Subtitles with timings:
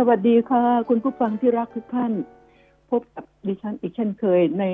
[0.00, 2.12] สวัสดีค่ะ คุณผู้ฟังที่รักทุกท่าน
[2.90, 4.64] พบกับดิฉันอีกเช่นเคยใน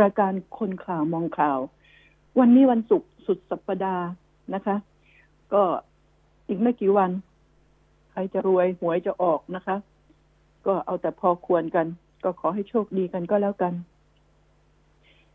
[0.00, 1.58] รายการคนข่าวมองข่าว
[2.38, 4.06] วันนี้วันศุกร์สุดสัปดาห์
[4.54, 4.76] นะคะ
[5.52, 5.62] ก็
[6.48, 7.10] อีกไม่กี่วัน
[8.10, 9.76] ใครจะรวยหวยจะออกนะคะ
[10.66, 11.86] ก็เอาแต่พอควรกัน
[12.24, 13.72] ก็ขอให้โชคดีกันก็แล้วกัน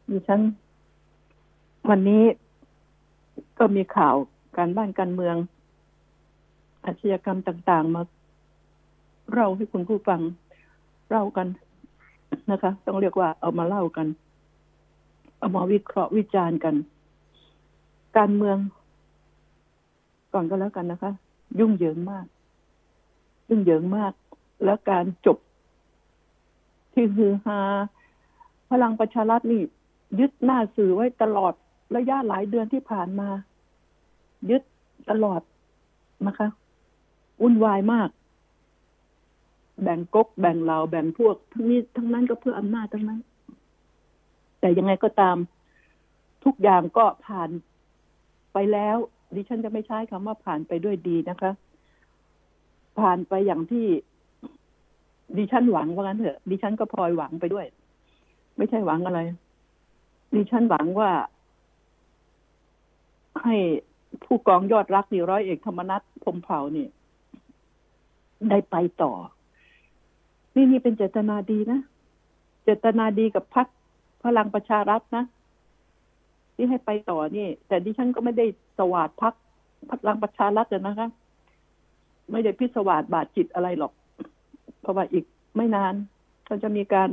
[0.09, 0.41] ดิฉัน
[1.89, 2.23] วันนี้
[3.59, 4.15] ก็มีข่าว
[4.57, 5.35] การบ้านการเมือง
[6.85, 8.01] อาชญากรรมต่าง ๆ มา
[9.31, 10.21] เล่าให้คุณผู้ฟัง
[11.09, 11.47] เล่ากัน
[12.51, 14.07] นะคะ ต้องเรียกว่าเอามาเล่ากัน
[15.39, 16.75] เอามาวิเคราะห์วิจารณ์กัน
[18.17, 18.57] การเมือง
[20.33, 21.11] ก่อนก็แล้วกันนะคะ
[21.59, 22.25] ยุ่งเหยิงมาก
[23.49, 24.13] ยุ่งเหยิงมาก
[24.63, 25.37] แล้วการจบ
[26.93, 27.59] ที่ฮือฮา
[28.69, 29.61] พลังประชารัฐนี่
[30.19, 31.53] ยึดหน้าสื่อไว้ตลอด
[31.95, 33.29] ระยะหลายเดือนที่ผ่านมา
[34.49, 34.63] ยึด
[35.09, 35.41] ตลอด
[36.27, 36.47] นะคะ
[37.41, 38.09] วุ่นวายมาก
[39.83, 43.19] แบ่งก๊กแบ่งเราแบ่งพวก ทั้งนี้ทั้งนั้นก็เพื่ออำนาจทั้งนั้น
[44.59, 45.37] แต่ยังไงก็ตาม
[46.43, 47.49] ทุกอย่างก็ผ่าน
[48.53, 48.97] ไปแล้ว
[49.35, 51.51] ดิฉันจะไม่ใช้คำว่าผ่านไปด้วยดีนะคะ
[52.99, 53.85] ผ่านไปอย่างที่
[55.37, 57.65] ดิฉันหวังว่างั้นเถอะ ดิฉันก็พลอยหวังไปด้วย
[58.57, 59.19] ไม่ใช่หวังอะไร
[60.35, 61.11] ดิฉันหวังว่า
[63.43, 63.55] ให้
[64.23, 66.87] ผู้กองยอดรักนี่ร้อยเอกธรรมนัฐพมเผ่านี่
[68.49, 69.11] ได้ไปต่อ
[70.55, 71.79] นี่นี่เป็นเจตนาดีนะ
[72.63, 73.67] เจตนาดีกับพรรค
[74.23, 75.23] พลังประชารัฐนะ
[76.55, 78.45] ที่ให้ไปต่อนี่ แต่ดิฉันก็ไม่ได้
[78.77, 79.33] สวาดพัก
[79.89, 81.09] พลังประชารัฐเลยนะคะ
[82.31, 83.93] ไม่ได้พิสวาสบาดจิตอะไรหรอก
[84.81, 85.93] เพราะว่าอีกไม่นาน
[86.47, 87.09] ก็จะมีการ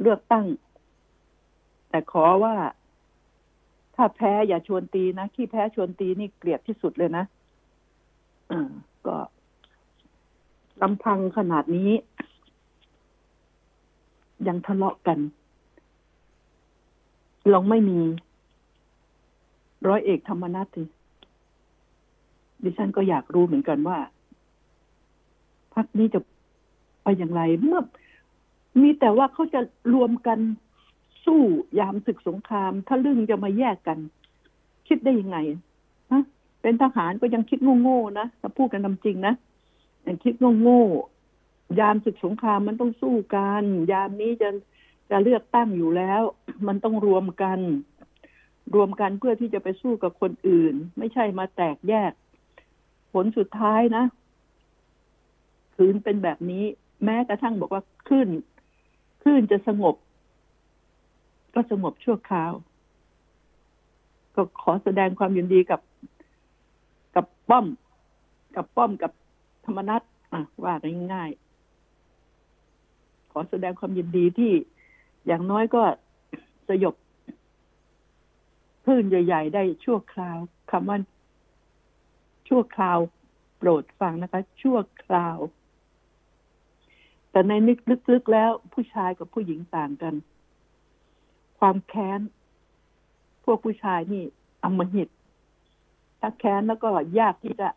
[0.00, 0.46] เลือกตั้ง
[1.90, 2.54] แต่ขอว่า
[3.96, 7.24] ถ้าแพ้อย่าชวนตีนะขี้แพ้ชวนตีนี่เกลียดที่สุดเลยนะ
[8.50, 8.70] อ่า
[9.06, 9.16] ก็
[10.82, 11.90] ลำพังขนาดนี้
[14.46, 15.18] ยังทะเลาะกัน
[17.52, 18.00] ลองไม่มี
[19.88, 20.82] ร้อยเอกธรรมนัฐสิ
[22.62, 23.98] ดิฉันก็อยากรู้เหมือนกันว่า
[25.74, 26.20] พักนี้จะ
[27.02, 27.80] ไปอย่างไร เมื่อ
[28.82, 29.60] มีแต่ว่าเขาจะ
[29.94, 30.38] รวมกัน
[31.24, 31.42] สู้
[31.78, 33.98] ยามศึกสงครามถ้าเรื่งจะมาแยกกัน
[34.88, 35.38] คิดได้ยังไง
[36.12, 36.22] ฮะ
[36.62, 39.34] เป็นทหารก็ยังคิดโง่ๆนะถ้าพูดกันตามจริงนะ
[40.06, 41.17] ยังคิดโง่ๆ
[41.80, 44.48] ยามศึกสงครามมันต้องสู้กัน ยามนี้จะ
[45.10, 46.22] จะเลือกตั้งอยู่แล้ว
[46.66, 47.60] มันต้องรวมกัน
[48.74, 52.12] รวมกันเพื่อที่จะไปสู้กับคนอื่น ไม่ใช่มาแตกแยก
[53.12, 54.04] ผลสุดท้ายนะ
[55.74, 56.64] คืนเป็นแบบนี้
[57.04, 58.28] แม้กระทั่งบอกว่าขึ้น
[59.24, 59.94] ขึ้นจะสงบ
[61.54, 62.52] ก็สงบชั่วคราว
[64.34, 65.80] ก็ขอแสดงความยินดีกับ
[67.14, 67.66] กับป้อม
[68.56, 69.12] กับป้อมกับ
[69.64, 70.02] ธรรมนัต
[70.32, 70.74] อะว่า
[71.12, 71.47] ง่ายๆ
[73.32, 74.52] ขอแสดงความยินดีที่
[75.26, 75.82] อย่างน้อยก็
[76.68, 76.94] สยบ
[78.84, 80.38] คลื่นใหญ่ ๆ ได้ชั่วคราว
[80.70, 80.98] คำว่า
[82.48, 82.98] ชั่วคราว
[83.58, 85.38] โปรดฟังนะคะ ชั่วคราว
[87.30, 87.78] แต่ในนึก
[88.12, 90.14] ลึกๆแล้วผู้ชายกับผู้หญิงต่างกัน
[91.58, 92.20] ความแค้น
[93.44, 94.24] พวกผู้ชายนี่
[94.64, 95.08] อมหิต
[96.20, 97.68] ถ้าแค้นแล้วก็ยากที่จะ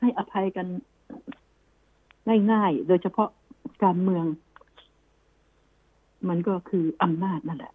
[0.00, 0.66] ให้อภัยกัน
[2.52, 3.28] ง่ายๆ โดยเฉพาะ
[3.84, 4.24] การเมือง
[6.28, 7.72] มันก็คืออำนาจนั่นแหละ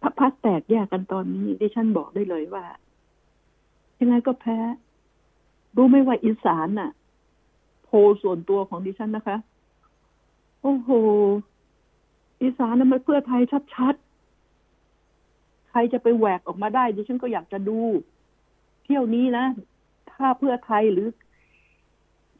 [0.00, 2.64] พระพักแตกแยกกันตอนนี้ดิฉันบอกได้เลยว่า
[4.00, 4.58] ยังไงก็แพ้
[5.76, 6.90] รู้ไหมว่าอีสานน่ะ
[7.84, 7.90] โพ
[8.22, 9.36] ส่วนตัวของดิฉันนะคะ
[10.62, 10.90] โอ้โห
[12.42, 13.42] อีสานนั้นมันเพื่อไทย
[13.74, 17.78] ชัดๆ ใครจะไปแหวกออกมาได้ ดิฉันก็อยากจะดู
[18.84, 19.44] เที่ยวนี้นะ
[20.12, 21.08] ถ้าเพื่อไทยหรือ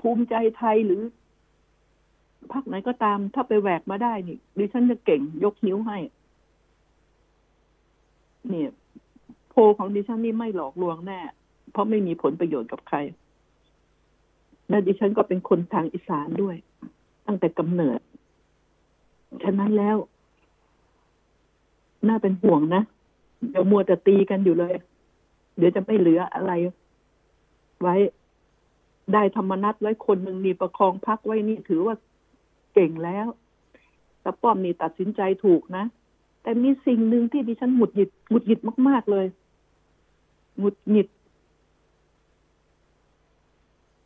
[0.01, 1.03] ภูมิใจไทยหรือ
[2.53, 5.99] พรรคไหนก็ตาม ถ้าไปแหวกมาได้นี่ดิฉันจะเก่งยกนิ้วให้
[8.49, 8.71] เนี่ย
[9.51, 11.21] โพของดิฉันนี่ไม่หลอกลวงแน่
[11.73, 12.97] เพราะไม่มีผลประโยชน์กับใคร
[14.69, 16.57] และดิฉันก็เป็นคนทางอีสานด้วย
[17.27, 18.01] ตั้งแต่กำเนิด
[19.45, 19.97] ฉะนั้นแล้ว
[22.09, 22.83] น่าเป็นห่วงนะ
[23.51, 24.73] เดี๋ยวมัวแต่ตีกันอยู่เลย
[25.57, 26.53] เดี๋ยวจะไม่เหลืออะไร
[27.81, 27.97] ไว้
[29.13, 31.95] ได้ธรรมนัตไว้คนหนึ่งนี่ประคองพักไว้นี่ถือว่า
[32.75, 33.27] เก่งแล้ว
[34.21, 35.85] แต่ป้อมนี่ตัดสินใจถูกนะ
[36.43, 39.27] แต่มีสิ่งหนึ่งที่ดิฉันหงุดหงิดหงุดหงิดมาก ๆ เลย
[40.59, 41.09] หงุดหงิด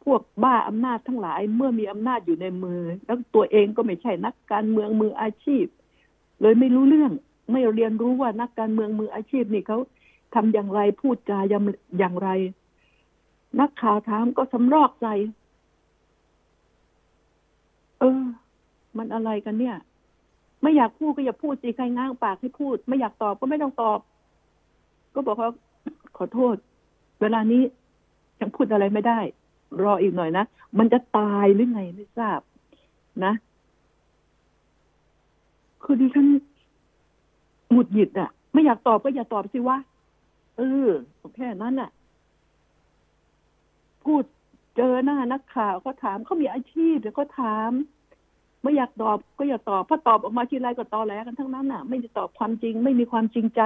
[0.04, 5.64] พวกบ้าอำนาจทั้งหลายเมื่อมีอำนาจอยู่ในมือ แล้วตัวเองก็ไม่ใช่นักการเมืองมืออาชีพ
[6.40, 7.12] เลยไม่รู้เรื่อง
[7.52, 9.78] ไม่เรียนรู้ว่านักการเมืองมืออาชีพนี่เขา
[10.34, 11.52] ทำอย่างไรพูดจาอ
[12.02, 12.28] ย่างไร
[13.60, 15.08] นักข่าวถามก็สำรอกใจ
[18.00, 18.22] เออ
[18.98, 19.76] มันอะไรกันเนี่ย
[20.62, 23.98] ไม่อยากพูดก็อย่าพูดสิใครง้างปากให้พูด ไม่อยากตอบก็ไม่ต้องตอบ
[25.14, 25.50] ก็บอกว่า
[26.16, 26.56] ขอโทษ
[27.20, 27.62] เวลานี้
[28.40, 29.20] ยังพูดอะไรไม่ได้
[29.82, 30.44] รออีกหน่อยนะ
[30.78, 32.40] มันจะตายหรือไงไม่ทราบ
[33.24, 33.32] นะ
[35.82, 36.26] คือดิฉัน
[37.70, 39.78] หงุดหงิดอะ ไม่อยากตอบก็อย่าตอบสิวะ
[40.56, 40.88] เออ
[41.36, 41.90] แค่นั้นน่ะ
[44.04, 44.22] พูด
[44.76, 47.70] เจอหน้านักข่าวก็ถามเขามีอาชีพเดี๋ยวก็ถาม
[48.66, 53.60] ไม่อยากตอบก็อย่าตอบพราตอบออกมาทีไรก็ตอแหลกันทั้งนั้นน่ะ ไม่ได้ตอบความจริง ไม่มีความจริงใจ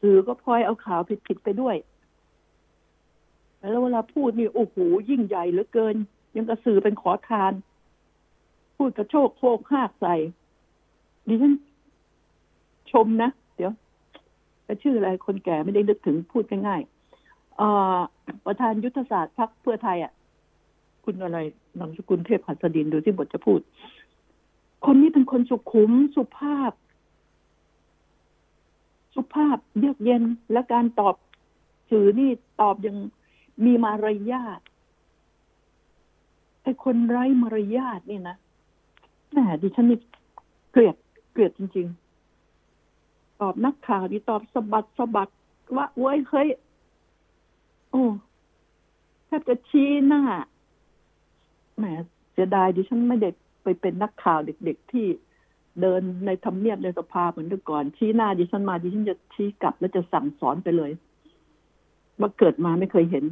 [0.00, 1.76] สื่อก็พลอยเอาข่าวผิดๆไปด้วย
[3.70, 4.76] แล้วเวลาพูดนี่โอ้โห
[5.10, 5.96] ยิ่งใหญ่เหลือเกิน
[6.36, 7.52] ยังกระสือเป็นขอทาน
[8.76, 10.14] พูดกระโชกโคกหากใส่
[11.28, 11.54] ดิฉัน
[12.92, 13.72] ชมนะ เดี๋ยว
[14.82, 20.12] ชื่ออะไรคนแก่ไม่ได้นึกถึงพูดง่ายๆประธานยุทธศาสตร์พรรคเพื่อไทยอะ
[21.04, 21.38] คุณอะไร
[21.78, 23.60] นามสกุลเทพหัสดินดูที่บทจะพูด
[24.84, 26.72] คนนี้เป็นคนสุขุมสุภาพ
[29.14, 30.22] สุภาพเยือกเย็น
[30.52, 31.14] และการตอบ
[31.90, 32.30] สื่อนี่
[32.60, 32.96] ตอบยัง
[33.64, 34.60] มีมารยาท
[36.62, 38.36] ไอ้คนไร้มารยาทนี่นะ
[39.30, 39.98] แหมดิฉันนี่
[40.70, 40.96] เกลียด
[41.32, 41.86] เกลียดจริง
[42.62, 45.28] ๆ ตอบนักข่าวดีตอบสะบัดสะบัด
[45.76, 46.48] ว่าเว้ยเฮ้ย
[47.90, 48.04] โอ้
[49.26, 50.22] แทบจะชี้หน้า
[51.76, 51.84] แหม
[52.32, 55.06] เสียดายดิฉันไม่เด็ก ไปเป็นนักข่าวเด็กๆที่
[55.80, 60.90] เดินในทำเนียบในสภาเหมือนเมื่ก่อน ชี้หน้าดิฉันมาดิฉันจะชี้กลับแล้วจะสั่งสอนไปเลย
[62.20, 63.24] ว่าเกิดมาไม่เคยเห็น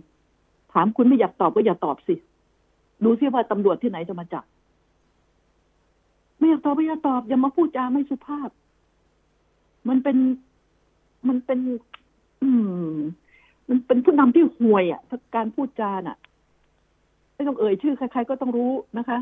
[0.72, 2.14] ถามคุณไม่อยากตอบก็อย่าตอบสิ
[3.04, 4.44] ดูซิว่าตำรวจที่ไหนจะมาจับ
[6.38, 8.50] ไม่อยากตอบไม่อยากตอบ อย่ามาพูดจาไม่สุภาพ
[9.88, 10.16] มันเป็น
[11.28, 11.58] มันเป็น
[12.42, 12.50] อื
[12.94, 12.96] ม
[13.68, 15.00] มันเป็นผู้นำที่ห่วยอะ
[15.36, 16.16] การพูดจาน่ะ
[17.34, 19.18] ไม่ต้องเอ่ยชื่อใครๆก็ต้องรู้นะคะ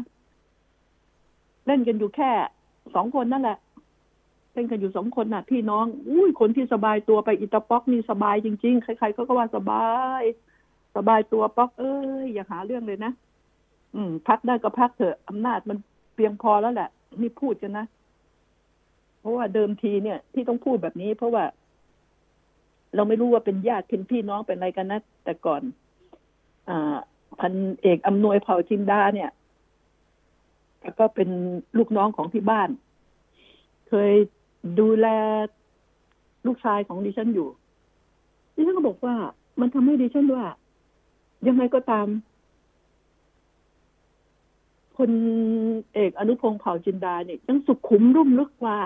[1.67, 2.31] เล่นกันอยู่แค่
[2.95, 3.59] สองคนนั่นแหละ
[4.55, 9.87] เล่นกันอยู่สองคนน่ะ พี่น้อง อุ้ยคนที่สบายตัวไปอิตาป๊อกนี่สบายจริงๆ ใครๆก็ก็ว่าสบา
[10.21, 10.23] ย
[10.97, 13.13] สบายตัวป๊อก เอ้ยอย่าหาเรื่องเลยนะ
[13.95, 15.79] อืม พักได้ก็พักเถอะอำนาจมัน
[16.15, 16.91] เพียงพอแล้วแหละ
[17.21, 17.87] นี่พูดกันนะ
[19.21, 21.45] เพราะว่าเดิมทีเนี่ย ที่ต้องพูดแบบนี้ เพราะว่า
[22.95, 25.63] เราไม่รู้ว่าเป็นญาติเป็นพี่น้องเป็นอะไรกันนะแต่ก่อน
[26.69, 26.97] อ่า
[27.41, 27.53] พัน
[27.83, 29.31] เอกอำนวยเผ่าจินดาเนี่ย
[30.87, 31.29] แล้วก็เป็น
[31.79, 32.69] ลูกน้องของที่บ้าน
[33.89, 34.13] เคย
[34.81, 35.07] ดูแล
[36.47, 37.49] ลูกชายของดิฉันอยู่
[38.55, 39.15] ดิฉันก็บอกว่า
[39.61, 40.45] มันทำให้ดิฉันว่า
[41.49, 42.07] ยังไงก็ตาม
[44.97, 45.11] คน
[45.95, 48.79] เอกอนุพงศ์เผ่าจินดาเนี่ยยังสุขุมรุ่มลึกกว่า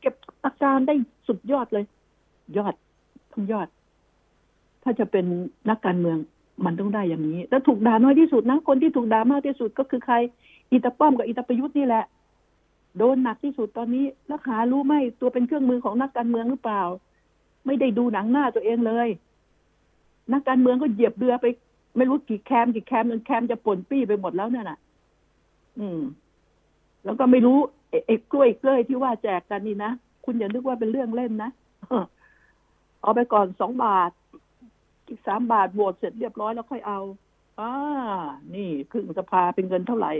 [0.00, 0.94] เก็บอาการได้
[1.26, 1.84] สุดยอดเลย
[2.56, 2.74] ยอด
[3.32, 3.68] ทั้งยอด
[4.82, 5.24] ถ้าจะเป็น
[5.68, 6.18] นักการเมือง
[6.64, 10.14] มันต้องได้อย่างนี้ แล้วถูกด่าน้อยที่สุดนะ คนที่ถูกด่ามากที่สุดก็คือใคร
[10.70, 12.04] อิตาป้อมกับอิตาประยุทธ์นี่แหละ
[12.98, 16.82] โดนหนักที่สุดตอนนี้แล้วหารู้ไหมตัวเป็นเครื่องมือของนักการเมืองหรือเปล่า
[17.66, 19.08] ไม่ได้ดูหนังหน้าตัวเองเลย
[20.32, 21.46] นักการเมืองก็เหยียบเรือไป
[21.96, 24.78] ไม่รู้กี่แคมกี่แคมจนแคมจะป่นปี้ไปหมดแล้วเนี่ยน่ะ
[25.78, 26.00] อืม
[27.04, 27.58] แล้วก็ไม่รู้
[27.90, 29.92] เอกกล้วยกล้วยที่ว่าแจกกันนี่นะ
[30.24, 31.50] คุณอย่านึกว่าเป็นเรื่องเล่นนะ
[33.02, 34.10] เอาไปก่อนสองบาท
[35.08, 37.00] อีกสามบาทโหวตเสร็จเรียบร้อยแล้วค่อยเอา
[37.60, 37.70] อ่า
[38.54, 40.12] นี่ครึ่งสภาเป็นเงินเท่าไหร่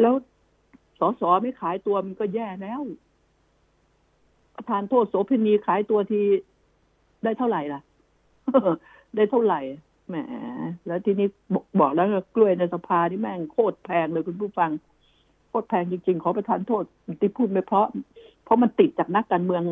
[0.00, 0.14] แล้ว
[0.98, 2.80] สอสอไม่ขายตัวมันก็แย่แล้ว
[4.54, 6.20] ประธานโทษโสเภณีขายตัวที
[7.24, 7.80] ได้เท่าไหร่ล่ะ
[9.16, 9.60] ได้เท่าไหร่
[10.08, 10.16] แหม
[10.86, 14.70] แล้วทีนี้บอกบอกแล้วกล้วยในสภาที่แม่งโคตรแพงเลยคุณผู้ฟัง
[15.48, 16.84] โคตรแพงจริงๆ ขอประทานโทษ
[17.20, 17.86] ที่พูดไม่เพราะ
[18.44, 19.62] เพราะมันติดจากนักการเมือง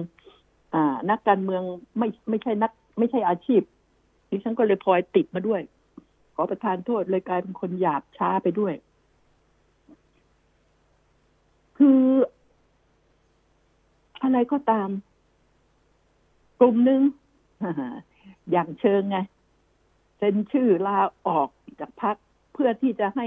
[0.75, 1.62] อ่า นักการเมือง
[1.99, 3.62] ไม่ไม่ใช่นัก ไม่ใช่อาชีพ
[4.30, 5.61] ดิฉันก็เลยพลอยติดมาด้วย
[6.35, 8.75] ขอประทานโทษเลยกลายเป็นคนหยาบช้าไปด้วย
[11.76, 12.00] คือ
[14.23, 14.88] อะไรก็ตาม
[16.61, 17.00] กลุ่มหนึ่ง
[18.50, 19.18] อย่างเชิงไง
[20.16, 21.49] เซ็นชื่อลาออก
[21.80, 22.16] จากพัก
[22.52, 23.26] เพื่อที่จะให้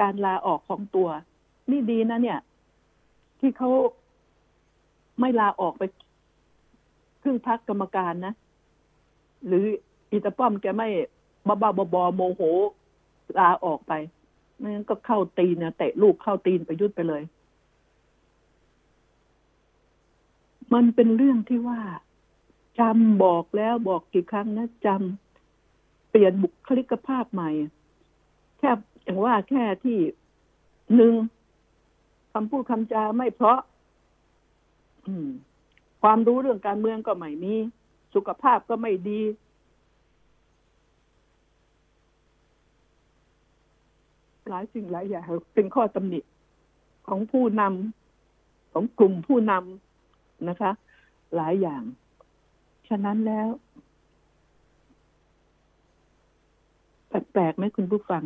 [0.00, 1.08] การลาออกของตัว
[1.70, 2.40] นี่ดีนะเนี่ย
[3.40, 3.70] ที่เขา
[5.20, 5.82] ไม่ลาออกไป
[7.22, 8.34] ครึ่งพักกรรมการนะ
[9.46, 9.64] หรือ
[10.12, 10.88] อิตาป้อมแกไม่
[11.46, 12.42] บ้าบ้าบอโมโห
[13.38, 13.92] ลาออกไป
[14.58, 17.22] ไม่งั้นก็เข้าตีนเนี่เตะลูกเข้าตีนไปยุดไปเลย
[20.74, 21.80] มันเป็นเรื่องที่ว่า
[22.78, 27.50] จำบอกแล้วบอกกี่ครั้งนะจำเปลี่ยนบุคลิกภาพใหม่
[28.58, 28.70] แค่
[29.02, 29.98] อย่างว่าแค่ที่
[30.96, 31.14] หนึ่ง
[32.32, 33.60] คำพูดคำจาไม่เพราะ
[36.02, 37.54] ความรู้เรื่องการเมืองก็ไม่มี
[38.14, 39.20] สุขภาพก็ไม่ดี
[44.48, 45.24] หลายสิ่งหลายอย่าง
[45.54, 46.20] เป็นข้อตำหนิ
[47.06, 49.91] ของผู้นำของกลุ่มผู้นำ
[50.48, 50.70] นะคะ
[51.36, 51.82] หลายอย่าง
[52.88, 53.48] ฉะนั้นแล้ว
[57.08, 58.22] แปลกๆไหมคุณผู้ฟัง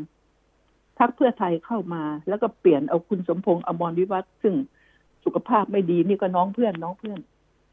[0.99, 4.55] พักเพื่อไทยเข้ามา แล้วก็เปลี่ยนเอาคุณสมพงษ์อมรวิวัฒน์ซึ่ง
[5.25, 7.19] สุขภาพไม่ดีนี่ก็น้องเพื่อนน้องเพื่อน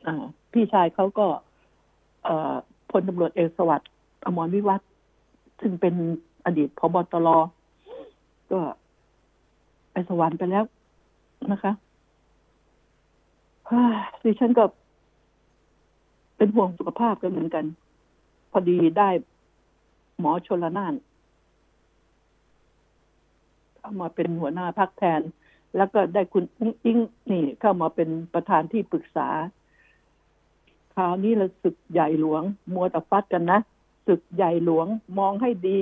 [0.06, 0.24] อ่า
[0.54, 1.28] พี่ชายเขาก็
[2.28, 2.30] อ
[2.92, 3.90] พลตำรวจเอกสวัสดิ์
[4.26, 4.88] อมรวิวัฒน์
[5.62, 5.94] ซึ่งเป็น
[6.46, 7.28] อดีตพบตร
[8.52, 8.60] ก็
[9.92, 10.64] ไปสวรรค์ไปแล้ว
[11.52, 11.72] นะคะ
[14.24, 14.64] ดิฉันก็
[16.38, 17.66] เป็นห่วงสุขภาพกันเหมือนกัน
[18.52, 19.10] พอดีได้
[20.20, 20.94] หมอชนละนาน
[23.78, 25.22] เข้ามาเป็นหัวหน้าพักแทน
[25.78, 26.98] แล้วก็ได้คุณอิงอิง
[27.32, 29.30] นี่เข้ามาเป็นประธานที่ปรึกษา
[30.94, 32.44] คราวนี้เราศึกใหญ่หลวง
[32.74, 33.60] มัวแต่ฟัดกันนะ
[34.08, 34.88] ศึกใหญ่หลวง
[35.20, 35.80] มองให้ดี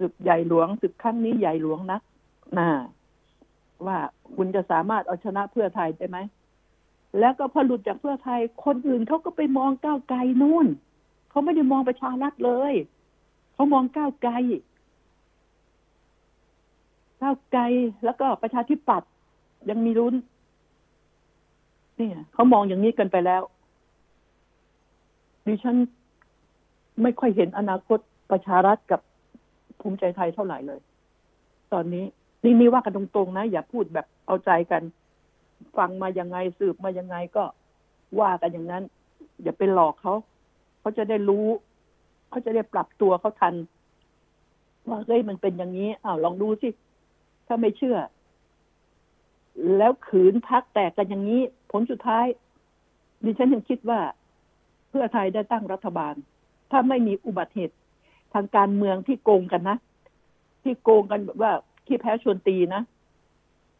[0.00, 2.02] ศึกใหญ่หลวงศึกครั้งนี้ใหญ่หลวงนัก
[2.58, 2.68] นะ
[3.86, 3.98] ว่า
[4.36, 6.18] คุณจะสามารถเอาชนะเพื่อไทยได้ไหม
[7.18, 10.66] แล้วก็พอหลุดจากเพื่อไทย คนอื่นเขาก็ไปมองก้าวไกลนู่น
[11.30, 12.74] เขาไม่ได้มองประชารัฐเลย
[13.54, 14.32] เขามองก้าวไกล
[17.22, 17.62] ก้าวไกล
[18.04, 19.10] แล้วก็ประชาธิปัตย์
[19.70, 20.14] ยังมีรุ้น
[21.96, 23.42] เนี่ยเขามองอย่างนี้กันไปแล้ว
[25.46, 25.76] ดิฉัน
[27.02, 27.98] ไม่ค่อยเห็นอนาคต
[28.30, 29.00] ประชารัฐกับ
[29.80, 30.80] ภูมิใจไทยเท่าไหร่เลย
[31.72, 32.04] ตอนนี้
[32.44, 34.82] นี่นี่ว่ากันตรงๆนะ อย่าพูดแบบเอาใจกัน
[35.76, 37.44] ฟังมายังไงสืบมายังไงก็
[38.20, 38.84] ว่ากันอย่างนั้น
[39.42, 40.14] อย่าไปหลอกเขา
[40.80, 41.46] เขาจะได้รู้
[42.28, 43.54] เขาจะได้ปรับตัวเขาทัน
[44.88, 46.68] ว่าเฮ้ยมันเป็นอย่างนี้อ้าวลองดูสิ
[47.46, 47.98] ถ้าไม่เชื่อ
[49.76, 52.26] แล้วขืนพักแตกกันอย่างนี้ ผลสุดท้าย
[53.24, 54.00] ดิฉันยังคิดว่า
[54.88, 56.14] เพื่อไทยได้ตั้งรัฐบาล
[56.70, 57.76] ถ้าไม่มีอุบัติเหตุ
[58.34, 59.76] ทางการเมืองที่โกงกันนะ
[60.62, 61.52] ที่โกงกันแบบว่า
[61.86, 62.82] ที่แพ้ชวนตีนะ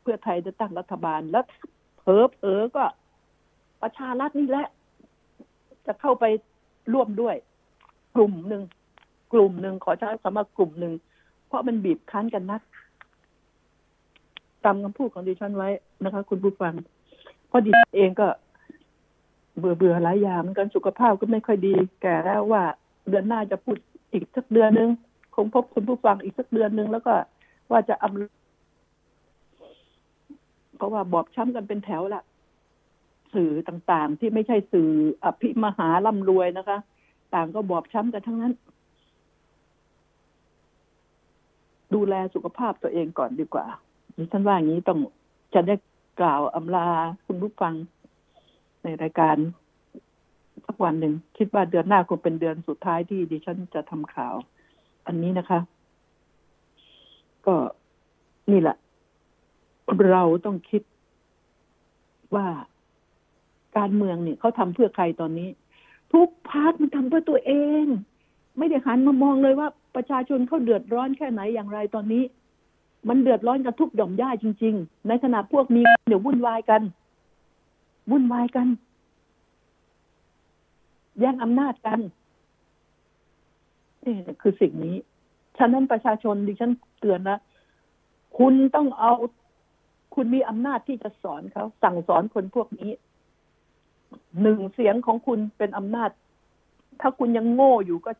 [0.09, 1.45] พื่อไทยจะตั้งรัฐบาลแล้ว
[1.99, 2.85] เผลอเผอก็
[3.83, 4.67] ประชารัฐนี่แหละ
[5.87, 6.25] จะเข้าไป
[6.93, 7.37] ร่วมด้วย
[8.17, 8.63] กลุ่มหนึ่ง
[9.33, 10.93] กลุ่มหนึ่งขอใช้คำว่ากลุ่มหนึ่ง
[11.47, 12.63] เพราะมันบีบคั้นกันนัก
[14.65, 15.69] ตามคำพูดของดิฉันไว้
[16.05, 16.75] นะคะ คุณผู้ฟัง
[17.49, 18.29] เพราะดิฉันเองก็
[19.59, 22.63] เบื่อเบื่อหลายอย่างเหมือนกันสุขภาพก็ไม่ค่อยดี แก่แล้วว่า
[23.09, 23.77] เดือนหน้าจะพูด
[24.13, 24.91] อีกสักเดือนหนึ่ง
[25.35, 27.15] คงพบคุณผู้ฟังอีกสักเดือนหนึ่งแล้วก็
[27.71, 28.38] ว่าจะอำ
[30.79, 32.23] เพราะว่าบอบช้ำกันเป็นแถวละ
[33.35, 34.91] สื่อต่างๆ ที่ไม่ใช่สื่อ
[35.25, 36.79] อภิมหาร่ำรวยนะคะ
[37.35, 38.55] ต่างก็บอบช้ำกันทั้งนั้น
[41.95, 43.67] ดูแลสุขภาพตัวเองก่อนดีกว่า
[44.17, 44.99] ดิฉันว่าอย่างนี้ต้อง
[45.55, 45.75] จะได้
[46.21, 46.89] กล่าวอำลา
[47.27, 47.75] คุณผู้ฟัง
[48.83, 49.37] ในรายการ
[50.67, 54.35] สักวันหนึ่ง คิดว่าเดือนหน้าคงเป็นเดือนสุดท้ายที่ดิฉันจะทำข่าว
[55.07, 55.61] อันนี้นะคะ
[57.47, 57.55] ก็
[58.51, 58.77] นี่แหละ
[60.11, 60.83] เราต้องคิด
[62.35, 62.47] ว่า
[63.77, 65.49] การเมืองเนี่ยเขาทำเพื่อใครตอนนี้
[66.13, 67.53] ทุกพาร์ทมันทำเพื่อตัวเอ
[67.83, 67.85] ง
[68.59, 72.23] ไม่ได้หันมามองเลยว่าประชาชนเขาเดือดร้อนแค่ไหนอย่างไรตอนนี้
[73.09, 76.83] มันเดือดร้อนกันทุกหย่อมย่าจริง ๆ ในขณะพวกมีเดี๋ยววุ่นวายกัน
[78.11, 78.69] วุ่นวายกัน
[81.21, 82.01] แย่งอำนาจกัน
[84.05, 84.97] นี่คือสิ่งนี้
[85.59, 87.39] ฉะนั้นประชาชนดิฉันเตือนนะ
[88.39, 89.13] คุณต้องเอา
[90.21, 92.93] คุณมีอำนาจที่จะสอนเขาสั่งสอนคนพวกนี้
[94.43, 96.11] หนึ่งเสียงของคุณเป็นอำนาจ
[97.01, 98.13] ถ้าคุณยังโง่อยู่ก็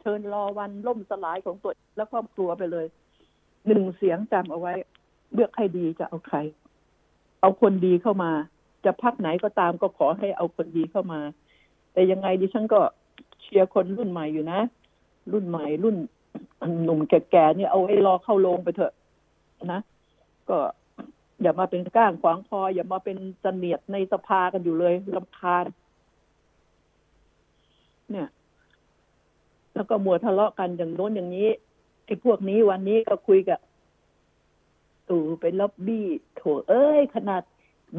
[0.00, 2.86] เชิญรอวันล่มสลายของตัวแล้วครอบครัวไปเลย
[3.66, 4.72] หนึ่งเสียงจำเอาไว้
[5.34, 6.38] เลือกให้ดีจะเอาใคร
[7.40, 8.32] เอาคนดีเข้ามา
[8.84, 11.20] จะพักไหนก็ตามก็ขอให้เอาคนดีเข้ามา
[11.92, 12.80] แต่ยังไงดิฉันก็
[13.40, 14.60] เชียร์คนรุ่นใหม่อยู่นะ
[15.32, 15.96] รุ่นใหม่รุ่น
[16.84, 18.92] หนุ่มแก่ๆเนี่ยเอาไว้รอเข้าโรงไปเถอะ
[19.72, 19.80] นะ
[20.50, 20.58] ก็
[21.44, 25.64] อย่ามาเป็นก้างขวางคอ อย่ามาเป็นเสนียดในสภากันอยู่เลยลำคาญ
[28.10, 28.28] เนี่ย
[29.74, 31.48] แล้วก็มัวทะเลาะกันอย่างโน้นอย่างนี้
[32.06, 33.58] ไอ้พวกนี้วันนี้ก็คุยกับ
[35.08, 37.42] ตู่ไปล็อบบี้โถเอ้ย ขนาด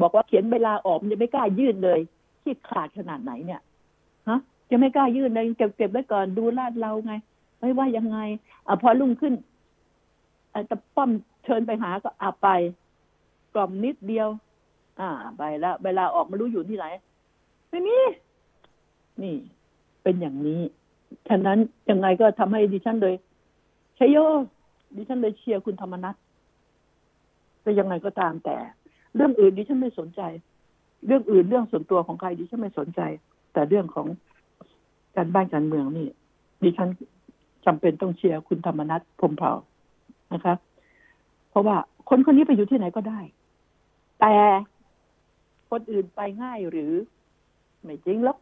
[0.00, 2.00] บอกว่าเขียนเวลาออกมันจะไม่กล้ายื่นเลย
[2.44, 3.60] คิดขาดขนาดไหนเนี่ย
[4.28, 7.14] ฮะจะไม่กล้ายื่นเลยเก็บเก็บไว้ก่อนดูลาดเราไง
[7.60, 8.18] ไม่ว่ายังไง
[8.66, 9.34] อะพอลุ่งขึ้น
[10.70, 11.10] ตะป้อม
[11.44, 12.48] เชิญไปหาก็อาไป
[13.56, 14.28] กล่อมนิดเดียว
[15.00, 15.08] อ่า
[15.38, 16.86] ไปแล้วเวลาออกมารู้อยู่ที่ไหน
[17.70, 17.98] ไม่มี
[19.22, 19.36] นี่
[20.02, 20.60] เป็นอย่างนี้
[21.28, 21.58] ฉะนั้น
[21.90, 23.14] ยังไงก็ทำให้ดิฉันเลย
[23.98, 24.16] ชโย
[24.96, 26.14] ดิฉันเลยเชียร์คุณธรรมนัท
[27.62, 28.56] แต่ยังไงก็ตามแต่
[29.14, 30.20] เรื่องอื่นดิฉันไม่สนใจ
[31.06, 33.00] เรื่องอื่นเรื่องส่วนตัวของใครดิฉันไม่สนใจ
[33.52, 34.06] แต่เรื่องของ
[35.16, 36.08] การบ้านการเมืองนี่
[36.62, 36.88] ดิฉัน
[37.66, 39.52] จำเป็นต้องเชียร์คุณธรรมนัฐพมเผ่า
[40.32, 40.54] นะคะ
[41.50, 41.76] เพราะว่า
[42.08, 43.20] คนคนนี้ไปอยู่ที่ไหนก็ได้
[44.20, 44.34] แต่
[45.70, 46.92] คนอื่นไปง่ายหรือ
[47.82, 48.38] ไม่จริงหรอก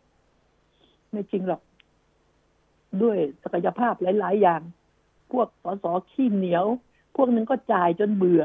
[1.13, 1.63] ไม่จริงหรอก
[3.03, 4.63] ด้วยศักยภาพหลาย ๆ อย่าง
[5.33, 6.65] พวกสสขี้เหนียว
[7.17, 8.45] พวกนึงก็จ่ายจนเบื่อ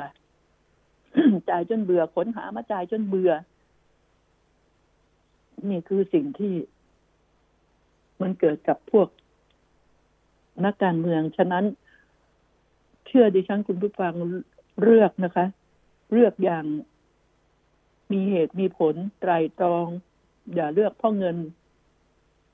[1.50, 3.32] จ่ายจนเบื่อขนหามาจ่ายจนเบื่อ
[5.70, 6.54] นี่คือสิ่งที่
[8.22, 9.08] มันเกิดกับพวก
[10.66, 11.66] นักการเมือง ฉะนั้น
[13.08, 14.14] เชื่อดิฉันคุณผู้ฟัง
[14.82, 15.46] เลือกนะคะ
[16.12, 16.66] เลือกอย่าง
[18.12, 19.86] มีเหตุมีผลไตรตรอง
[20.56, 21.38] อย่าเลือกเพราะเงิน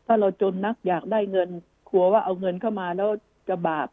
[0.05, 1.50] ถ้าเราจนนักอยากได้เงิน
[1.89, 3.09] กลัวว่าเอาเงินเข้ามาแล้ว
[3.50, 3.88] จะบาป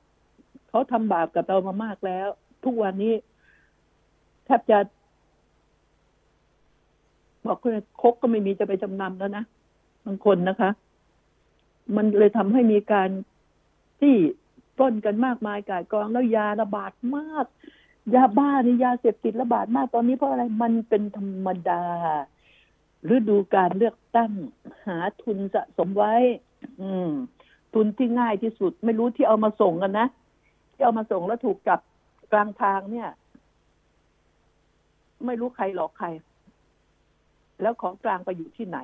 [0.68, 2.28] เขาทำบาปกับเรามามากแล้ว
[2.64, 3.14] ทุกวันนี้
[4.44, 4.78] แทบจะ
[7.46, 9.44] บอกเลยคกก็ไม่มีจะไปจำนำแล้วนะ
[10.06, 10.70] บางคนนะคะ
[11.96, 13.10] มันเลยทำให้มีการ
[14.00, 14.14] ที่
[14.76, 17.46] ปล้นกันมากมายกายกองแล้วยาระบาดมาก
[18.14, 21.82] ยาบ้านี่ยาเสพติดระบาดมากตอนนี้เพราะอะไรมันเป็นธรรมดา
[23.14, 24.32] ฤดูการเลือกตั้ง
[24.86, 26.14] หาทุนสะสมไว้
[26.80, 27.10] อืม
[27.74, 30.06] ทุนที่ง่ายที่สุด ไม่รู้ที่เอามาส่งกันนะ
[30.74, 31.80] ที่เอามาส่งแล้วถูกจับ
[32.32, 33.08] กลางทางเนี่ย
[35.26, 36.08] ไม่รู้ใครหลอกใคร
[37.62, 38.78] แล้วของกลางไปอยู่ที่ไหน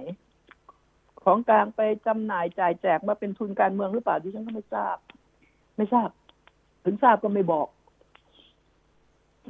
[1.25, 4.97] ของกลางไปจำหน่ายจ่ายแจกมาเป็นทุนการเมืองหรือเปล่าดิฉันก็ไม่ทราบ
[5.77, 6.09] ไม่ทราบ
[6.85, 7.69] ถึงทราบก็ไม่บอก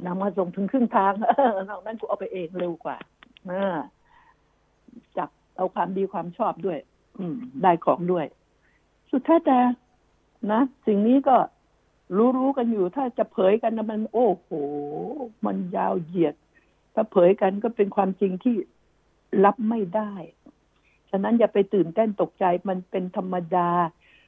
[0.05, 1.13] นำมาส่งถึงครึ่งทาง
[1.69, 2.97] นอกนั้นกูเอาไปเองเร็วกว่า
[5.17, 6.79] จับเอาความดีความชอบด้วย
[7.19, 8.25] อืม ได้ของด้วย
[9.11, 9.59] สุดท้ายแต่
[10.51, 11.37] นะสิ่งนี้ก็
[12.37, 14.49] รู้ๆกันอยู่ ถ้าจะเผยกันนะมัน โอ้โห
[15.45, 16.35] มันยาวเหยียด
[16.93, 18.55] ถ้าเผยกันก็เป็นความจริงที่
[19.45, 20.11] รับไม่ได้
[21.09, 23.69] ฉะนั้นอย่าไปตื่นเต้นตกใจมันเป็นธรรมดา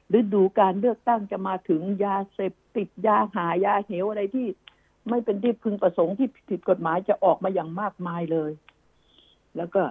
[0.08, 4.46] หรือดูการเลือกตั้งจะมาถึงยาเสพติดยาหายาเหวอะไรที่
[5.08, 8.52] ไม่เป็นที่พึงประสงค์ที่ผิดกฎหมายจะออกมาอย่างมากมายเลย
[9.56, 9.82] แล้วก็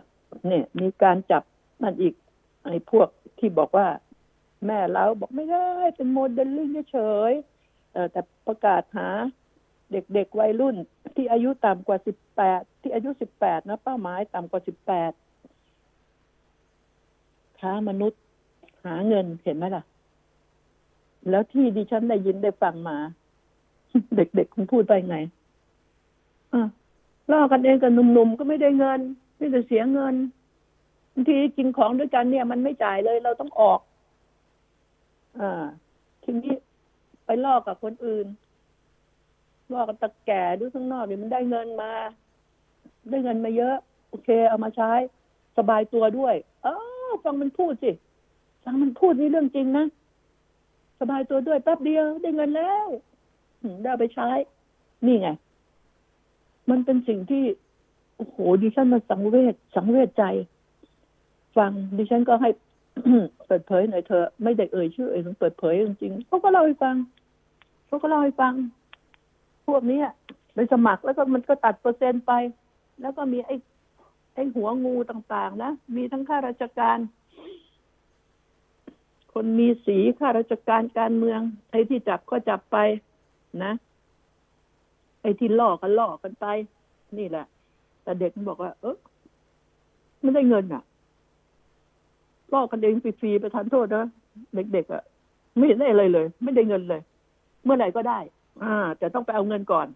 [0.48, 1.44] เนี่ยมีการจับ
[1.84, 2.14] นั่นอีก
[2.66, 3.08] ไอ้พวก
[3.40, 3.88] ที่บอกว่า
[4.66, 6.98] แม่เราบอกไม่ได้เป็นโมเดลลิ่งเฉ
[7.32, 7.34] ย
[7.94, 9.10] เออแต่ประกาศหา
[9.92, 10.76] เด็กๆวัยรุ่น
[11.16, 15.12] ที่อายุต่ำกว่าสิบแปดที่อายุสิบแปดนะเป้าหมายต่ำกว่าสิบแปด
[17.60, 18.22] ค้ามนุษย์
[18.86, 19.84] หาเงินเห็นไหมล่ะ
[21.30, 22.98] แล้วที่ดิฉันได้ยินได้ฟังมา
[24.16, 25.18] เด็กๆคุณพูดไปไง
[26.54, 26.62] อะ
[27.32, 29.00] ล่อกันเองกับหนุ่มๆก็ไม่ได้เงิน
[29.40, 30.16] ไม่ได้เสียเงิน
[31.14, 33.80] บางทีกินของด้วยกันเนี่ย มันไม่จ่ายเลยเราต้องออก
[35.40, 35.64] อ่า
[36.24, 36.54] ทีนี้
[37.26, 38.28] ไปล่อกับคนอื่น
[39.74, 41.92] ล่อกับตะแก่ด้วยข้างนอกเนี่ยมันได้เงินมา
[43.10, 43.76] ได้เงินมาเยอะ
[44.10, 44.92] โอเค เอามาใช้
[45.58, 46.68] สบายตัวด้วย เอ
[47.08, 47.92] อฟังมันพูดสิ
[48.64, 49.86] ฟังมันพูดนี่เรื่องจริงนะ
[51.00, 52.88] สบายตัวด้วยแป๊บเดียวได้เงินแล้ว
[53.84, 54.30] ได้ไปใช้
[55.06, 55.30] นี่ไง
[56.70, 57.44] มันเป็นสิ่งที่
[58.18, 60.24] โอ้โหดิฉันมาสังเวชสังเวชใจ
[61.58, 62.50] ฟังดิฉันก็ให้
[63.48, 66.96] เปิดเผยหน่อยเธอไม่ได้เอ่ยชื่อเอ่ยต้องเปิดเผยจริงๆเขาก็เล่าให้ฟัง
[67.88, 68.54] เขาก็เล่าให้ฟัง
[69.68, 70.02] พวกนี้
[70.54, 72.34] ไปสมัครแล้วก็มันก็ตัดเปอร์เซ็นต์ไป
[73.02, 73.56] แล้วก็มีไอ้
[74.36, 76.98] ไอ้หัวงูต่างๆ นะมีทั้งข้าราชการ
[79.34, 81.40] คนมีสีข้าราชการการเมือง
[81.72, 82.78] ไอ้ที่จับก็จับไป
[83.64, 83.72] นะ
[85.22, 86.46] ไอ้ที่ล่อกันล่อกันไป
[87.18, 87.46] นี่แหละ
[88.04, 88.98] แต่เด็กมันบอกว่า เออ
[90.22, 90.84] ไม่ได้เงินอะ
[92.54, 94.06] ล่อกันเองฟรีๆไปทันโทษนะ
[94.56, 95.04] เด็กๆอะ
[95.58, 97.02] ไม่ได้อะไรเลย ไม่ได้เงินเลย
[97.64, 98.20] เมื่อไหร่ก็ได้
[98.64, 99.88] อ่า แต่ต้องไปเอาเงินก่อน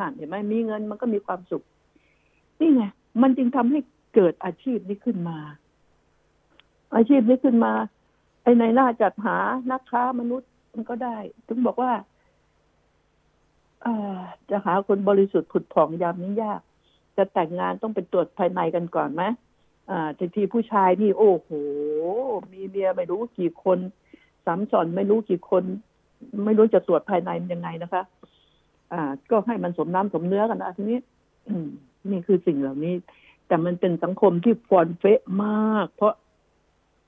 [0.00, 1.62] นั่นเห็นไหมมีเงินมันก็มีความสุข
[2.60, 2.84] นี่ไง
[3.22, 3.80] มันจึงทำให้
[4.14, 5.38] เกิดอาชีพนี้ขึ้นมา
[6.94, 7.72] อาชีพนี้ขึ้นมา
[8.42, 9.36] ไอ้ในหน้าจัดหา
[9.70, 11.92] นักค้ามนุษย์มันก็ได้ ถึงบอกว่า
[14.50, 16.60] จะหาคนบริสุทธิ์ผุดผ่องยามนี้ยาก
[17.16, 19.22] จะแต่งงานต้องไปตรวจภายในกันก่อนไหม
[19.90, 21.50] อ่าทีทีผู้ชายนี่โอ้โห
[22.52, 23.78] มีเมียไม่รู้กี่คน
[24.46, 25.64] สามสอนไม่รู้กี่คน
[26.44, 28.02] ไม่รู้จะตรวจภายในมันยังไงนะคะ
[28.92, 30.98] อ่า ก็ให้มันสมน้ำสมเนื้อกันนะทีนี้
[31.48, 31.68] อืม
[32.10, 32.94] นี่คือสิ่งเหล่านี้
[33.46, 36.14] แต่มันเป็นสังคมที่ฟอนเฟะมาก เพราะ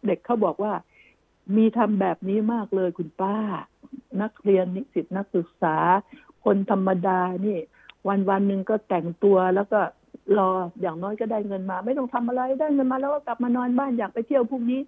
[0.07, 0.73] เด็กเขาบอกว่า
[1.57, 3.37] มีทำแบบนี้มากเลยคุณป้า
[4.23, 5.77] นักเรียนนิสิตนักศึกษา
[6.45, 7.59] คนธรรมดานี่
[8.09, 9.81] วันวันหนึ่งก็แต่งตัวแล้วก็
[10.39, 10.51] รอ
[10.81, 14.81] อย่างน้อยก็ได้เงินมา ไม่ต้องทำอะไรได้เงินมาแล้วก็กลับมานอนบ้านอยากไปเที่ยวพรุ่งนี้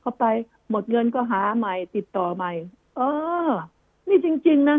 [0.00, 0.24] เข้าไป
[0.70, 2.52] หมดเงินก็หาใหม่ติดต่อใหม่
[2.96, 3.00] เอ
[3.46, 3.50] อ
[4.08, 4.78] นี่จริง ๆ นะ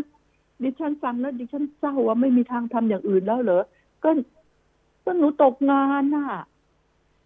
[0.63, 3.63] ดิฉันฟังแล้วดิฉันเศร้าว่าไม่มีทางทำอย่างอื่นแล้วเหรอ
[4.04, 4.10] ก็
[5.06, 6.28] ก็หนูตกงานน่ะ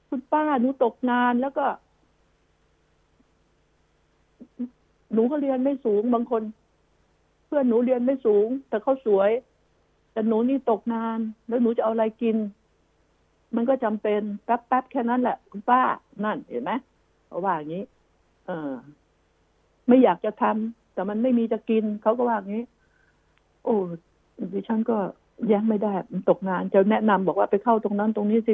[0.09, 1.65] คุณป้าหนูตกงานแล้วก็
[5.13, 6.41] หนูก็เรียนไม่สูงบางคน
[7.55, 9.29] พื่อนหนูเรียนไม่สูง แต่เขาสวย
[10.11, 12.35] แต่หนูนี่ตกงาน แล้วหนูจะเอาอะไรกิน
[13.55, 15.81] มันก็จำเป็นแป๊บแป๊บๆแค่นั้นแหละคุณป้า
[16.23, 16.71] นั่นเห็นไหม
[17.27, 17.83] เขาว่าอย่างนี้
[18.45, 18.73] เออ
[19.87, 22.65] ไม่อยากจะทำแต่มันไม่มีจะกินเขาก็ว่าอย่างนี้
[23.63, 23.75] โอ้
[24.53, 24.97] ดิฉันก็
[25.47, 28.53] แย้งไม่ได้มันตกงานจะแนะนำบอกว่าไปเข้าตรงนั้นตรงนี้สิ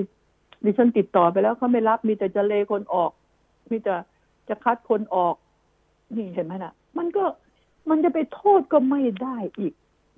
[0.66, 3.12] ดิฉันติดต่อไปแล้วเขาไม่รับมีแต่จะเลคนออก
[3.72, 3.96] มีแต่
[4.50, 5.36] จะคัดคนออก
[6.16, 7.24] นี่เห็นไหมน่ะ มันก็
[7.90, 9.74] มันจะไปโทษก็ไม่ได้อีก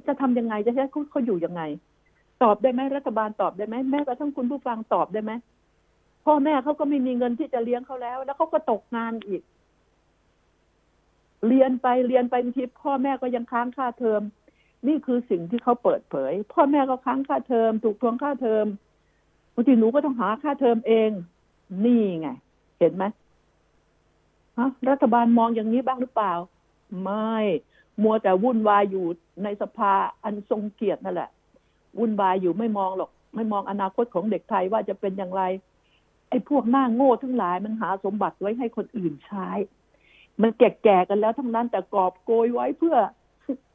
[0.08, 1.62] จะทำยังไงจะให้เขาเขาอยู่ยังไง
[2.44, 5.32] ตอบได้ไหมรัฐบาลตอบได้ไหมแม้กระทั่งคุณผู้ฟังตอบได้ไหม
[6.26, 9.42] พ่อแม่เขาก็ไม่มีเงินที่จะเลี้ยงเขาแล้ว แล้วเขาก็ตกงานอีก
[11.48, 14.22] เรียนไปเรียนไปบางทีพ่อแม่ก็ยังค้างค่าเทอม
[14.88, 18.66] นี่คือสิ่งที่เขาเปิดเผย พ่อแม่ก็ค้างค่าเทอม ถูกทวงค่าเทอม
[19.54, 21.10] บางทีหนูก็ต้องหาค่าเทอมเอง
[21.86, 22.30] นี่ไง
[22.80, 23.04] เห็นไหม
[24.58, 26.34] ฮะรัฐบาลมองอย่างนี้บ้างหรือเปล่า
[27.02, 27.36] ไม่
[28.02, 29.06] มัวแต่วุ่นวายอยู่
[29.44, 31.30] ในสภาอันทรงเกียรตินั่นแหละ
[32.00, 35.44] วุ่นวายอยู่ไม่มองหรอก ไม่มองอนาคตของเด็กไทยว่าจะเป็นอย่างไร
[36.30, 39.50] ไอ้พวกหน้าโง่ทั้งหลายมันหาสมบัติไว้ให้คนอื่นใช้
[40.42, 42.98] มันแก่ๆกันแล้วทั้งนั้นแต่กอบโกยไว้เพื่อ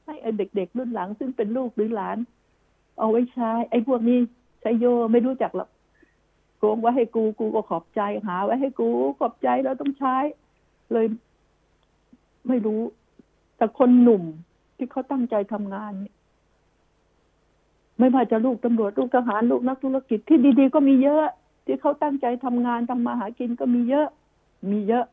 [0.04, 2.18] ให้ไอ้เด็กๆรุ่นหลัง ซึ่งเป็นลูกหรือหลาน
[2.98, 4.18] เอาไว้ใช้ ไอ้พวกนี้
[4.60, 5.68] ใช้โยไม่รู้จักหรอก
[6.58, 10.16] โกงไว้ให้กูกูก็ขอบใจหาไว้ให้กูขอบใจแล้วต้องใช้
[10.92, 11.06] เลย
[12.48, 12.80] ไม่รู้
[13.58, 14.22] แต่คนหนุ่ม
[14.76, 15.92] ที่เขาตั้งใจทำงาน
[17.98, 21.24] ไม่ว่าจะลูกตำรวจลูกทหารลูกนักธุรกิจที่ดี ๆ ก็มีเยอะ
[21.64, 24.08] ที่เขาตั้งใจทำงานทำมาหากินก็มีเยอะ
[24.70, 25.04] มีเยอะ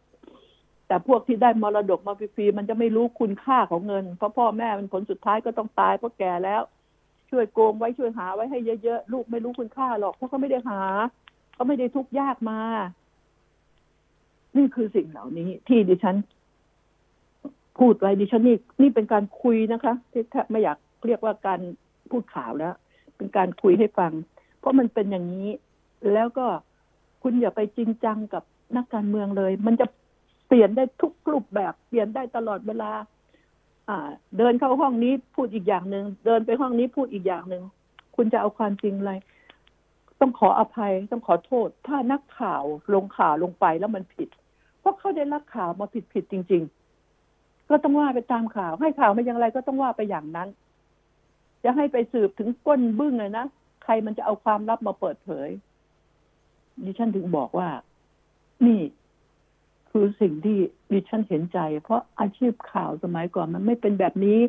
[0.87, 6.61] แต่พวกที่ได้มรดกมาฟรีๆมันจะไม่รู้คุณค่าของเงิน เพราะพ่อแม่เป็นผลสุดท้ายก็ต้องตายเพราะแก่แล้ว
[7.29, 10.81] ช่วยโกงไว้ช่วยหาไว้ให้เยอะๆลูกไม่รู้คุณค่าหรอกเพราะเขาไม่ได้หา
[11.53, 12.59] เขาไม่ได้ทุกข์ยากมา
[14.57, 16.15] นี่คือสิ่งเหล่านี้ ที่ดิฉัน
[17.79, 21.59] พูดไว้ดิฉันนี่นี่เป็นการคุยนะคะที่ไม่อยากเรียกว่าการ
[22.09, 22.73] พูดข่าวแล้ว
[23.17, 24.11] เป็นการคุยให้ฟัง
[24.59, 25.49] เพราะมันเป็นอย่างนี้
[26.13, 26.47] แล้วก็
[27.23, 28.43] คุณอย่าไปจริงจังกับ
[28.77, 29.87] นักการเมืองเลย มันจะ
[30.47, 32.91] เปลี่ยนได้ทุกรูปแบบเปลี่ยนได้ตลอดเวลา
[33.89, 33.97] อ่า
[34.37, 37.63] เดินเข้าห้องนี้พูดอีกอย่างหนึ่งเดินไปห้องนี้พูดอีกอย่างหนึ่ง
[38.15, 39.13] คุณจะเอาความจริงอะไร
[40.19, 44.29] ต้องขออภัยต้องขอโทษ ถ้านักข่าวลงข่าวลงไปแล้วมันผิด
[44.79, 46.84] เพราะเขาได้รับข่าวมาผิดผิดจริง ๆ
[47.69, 50.49] ก็ต้องว่าไปตามข่าว ให้ข่าวมาอย่างไรก็ต้องว่าไปอย่างนั้น
[51.63, 53.45] จะให้ไปสืบถึงก้นบึ้งเลยนะ
[53.83, 55.49] ใครมันจะเอาความลับมาเปิดเผย
[56.85, 57.69] ดิฉันถึงบอกว่า
[58.65, 58.81] นี่
[59.91, 60.57] คือสิ่งที่
[60.91, 64.39] ดิฉันเห็นใจ เพราะอาชีพข่าวสมัยก่อนมันไม่เป็นแบบนี้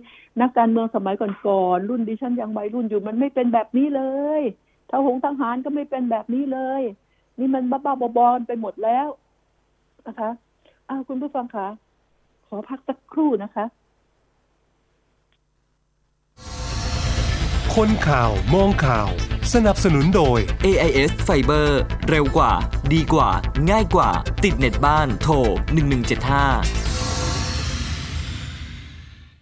[0.41, 4.03] นักการเมืองสมัยก่อนๆรุ่นดิฉันยังวัยรุ่นอยู่มันไม่เป็นแบบนี้เล
[4.41, 4.43] ย
[4.91, 6.83] ทหงทหารก็ไม่เป็นแบบนี้เลย
[7.39, 9.09] นี่มันบ้าๆบอๆไปหมดแล้ว
[10.07, 10.31] นะคะ
[10.89, 11.69] อ้าวคุณผู้ฟังคะ
[12.47, 13.65] ขอพักสักครู่นะคะ
[17.75, 19.11] คนข่าวมองข่าว
[19.55, 21.69] สนับสนุนโดย AIS Fiber
[22.09, 22.53] เร็วกว่า
[22.93, 23.31] ดีกว่า
[23.71, 24.11] ง่ายกว่า
[24.45, 25.35] ติดเน็ตบ้านโทร
[26.37, 26.96] 1175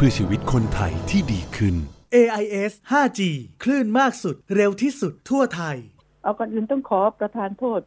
[0.00, 1.74] เพื่อชีวิตคนไทยที่ดีขึ้น
[2.14, 3.20] AIS 5G
[3.62, 5.76] คลื่นมากสุด เร็วที่สุดทั่วไทย
[6.22, 7.80] เอาก่อนอื่นต้องขอประทานโทษ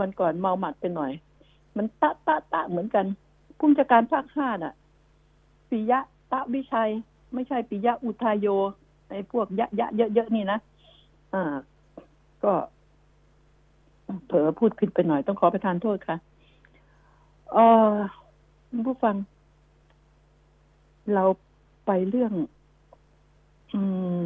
[0.00, 1.12] มันก่อนเมาหมัดไปหน่อย
[1.76, 3.06] มันตะตะตะเหมือนกัน
[3.58, 4.74] ผู้จัดการภาคห้าน่ะ
[5.70, 6.00] ปิยะ
[6.32, 6.90] ตะวิชัย
[7.34, 8.46] ไม่ใช่ปิยะอุทายโย
[9.08, 10.58] ไอ้พวกยะยะเยอะๆนี่นะ
[11.34, 11.42] อ่า
[12.44, 12.52] ก็
[14.26, 16.16] เผลอพูดผิดไปหน่อยต้องขอประทานโทษค่ะ
[17.52, 17.58] เอ
[17.90, 17.92] อ
[18.70, 19.16] คุณผู้ฟัง
[21.14, 21.24] เรา
[21.86, 22.32] ไปเรื่อง
[23.72, 23.80] อื
[24.20, 24.22] ม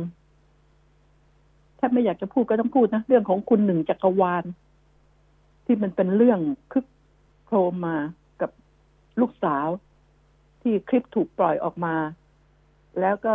[1.78, 4.44] ถ้าไม่อยากจะพูดก็ต้องพูดนะ เรื่องของคุณหนึ่งจักรวาล
[5.64, 6.40] ที่มันเป็นเรื่อง
[6.72, 6.86] คึก
[7.44, 7.96] โครมมา
[8.40, 8.50] กับ
[9.20, 9.66] ลูกสาว
[10.62, 11.94] ที่คลิปถูกปล่อยออกมา
[13.00, 13.34] แล้วก็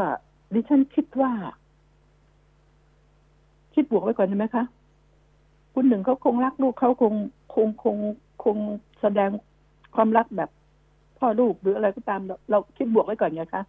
[0.53, 1.31] ดิฉันคิดว่า
[3.73, 4.63] คิดคิดบวกไว้ก่อนใช่ไหมคะ
[5.73, 7.13] คุณหนึ่งเขาคงรักลูกเขาคง
[7.55, 7.97] คงคง
[8.43, 8.57] คง
[9.01, 9.29] แสดง
[9.95, 10.49] ความรักแบบ
[11.21, 13.63] พ่อลูกหรืออะไรก็ตามเราคิดบวกไว้ก่อนไงคะ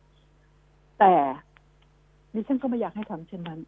[1.01, 1.15] แต่
[2.35, 3.61] ดิฉันก็ไม่อยากให้ทำเช่นนั้น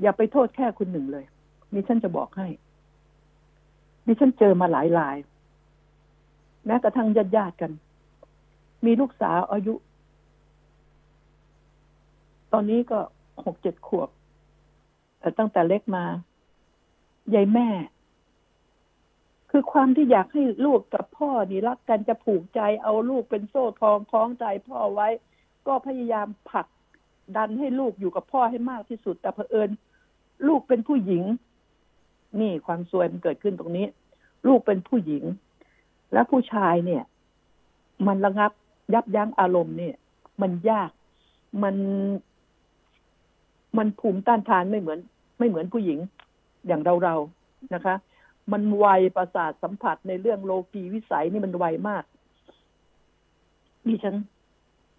[0.00, 1.24] อย่าไปโทษแค่คุณหนึ่งเลย
[1.74, 2.46] ดิฉันจะบอกให้
[4.06, 5.16] ดิฉันเจอมาหลายราย
[6.66, 7.72] แม้กระทั่งญาติญาติกัน
[8.84, 9.74] มีลูกสาวอายุ
[12.52, 12.98] ตอนนี้ก็
[13.44, 14.08] หกเจ็ดขวบ
[15.20, 16.04] แต่ตั้งแต่เล็กมา
[17.34, 17.68] ยายแม่
[19.54, 25.08] คือความที่อยากให้ลูกกับพ่อนี่รักกันจะผูกใจเอาลูกเป็นโซ่ทองคล้องใจพ่อไว้
[25.66, 26.66] ก็พยายามผลัก
[27.36, 29.70] ดันให้ลูกอยู่กับพ่อให้มากที่สุด แต่เผอิญ
[30.48, 31.24] ลูกเป็นผู้หญิง
[32.40, 33.86] นี่ความซวยมันเกิดขึ้นตรงนี้
[34.48, 35.24] ลูกเป็นผู้หญิง
[36.12, 37.02] และผู้ชายเนี่ย
[38.06, 38.52] มันระงับ
[38.94, 39.96] ยับยั้งอารมณ์เนี่ย
[40.42, 40.90] มันยาก
[41.62, 41.76] มัน
[43.78, 44.98] มันภูมิต้านทานไม่เหมือน
[45.38, 45.98] ไม่เหมือนผู้หญิง
[46.66, 47.94] อย่างเราเราๆนะคะ
[48.52, 52.04] มันไวประสาทสัมผัสในเรื่องโลกีวิสัยนี่มันไวมาก
[53.86, 54.16] ดิฉัน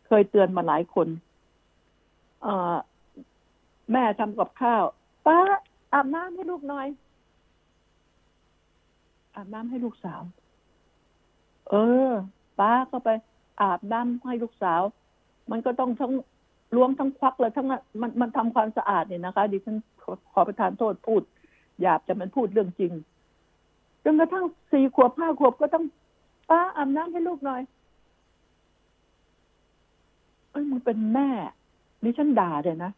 [0.08, 1.08] เคยเตือนมาหลายคน
[2.46, 2.48] อ
[3.92, 4.84] แม่ทำกับข้าว
[5.26, 5.38] ป้า
[5.94, 6.88] อาบน้ำให้ลูกหน่อย
[9.36, 10.22] อาบน้ำให้ลูกสาว
[11.70, 11.76] เอ
[12.10, 12.12] อ
[12.60, 13.10] ป้าก็ไป
[13.62, 14.82] อาบน้ำให้ลูกสาว
[15.52, 16.14] มันก็ต้องทั้ง
[16.76, 17.68] ล้วงทั้งควักเลยทั้ง
[18.02, 21.22] มันมันทำความสะอาดเนี่ยนะคะดิฉันขอขอประทานโทษพูด
[21.82, 22.92] หยาบแต่มันพูดเรื่องจริง
[24.04, 25.86] จนกระทั่งสี่ขวบห้าขวบก็ต้อง
[26.50, 27.62] ป้าอาบน้ำให้ลูกหน่อย
[30.52, 31.30] เอ้ยมึงเป็นแม่
[32.04, 32.92] ดิฉันด่าเลยนะ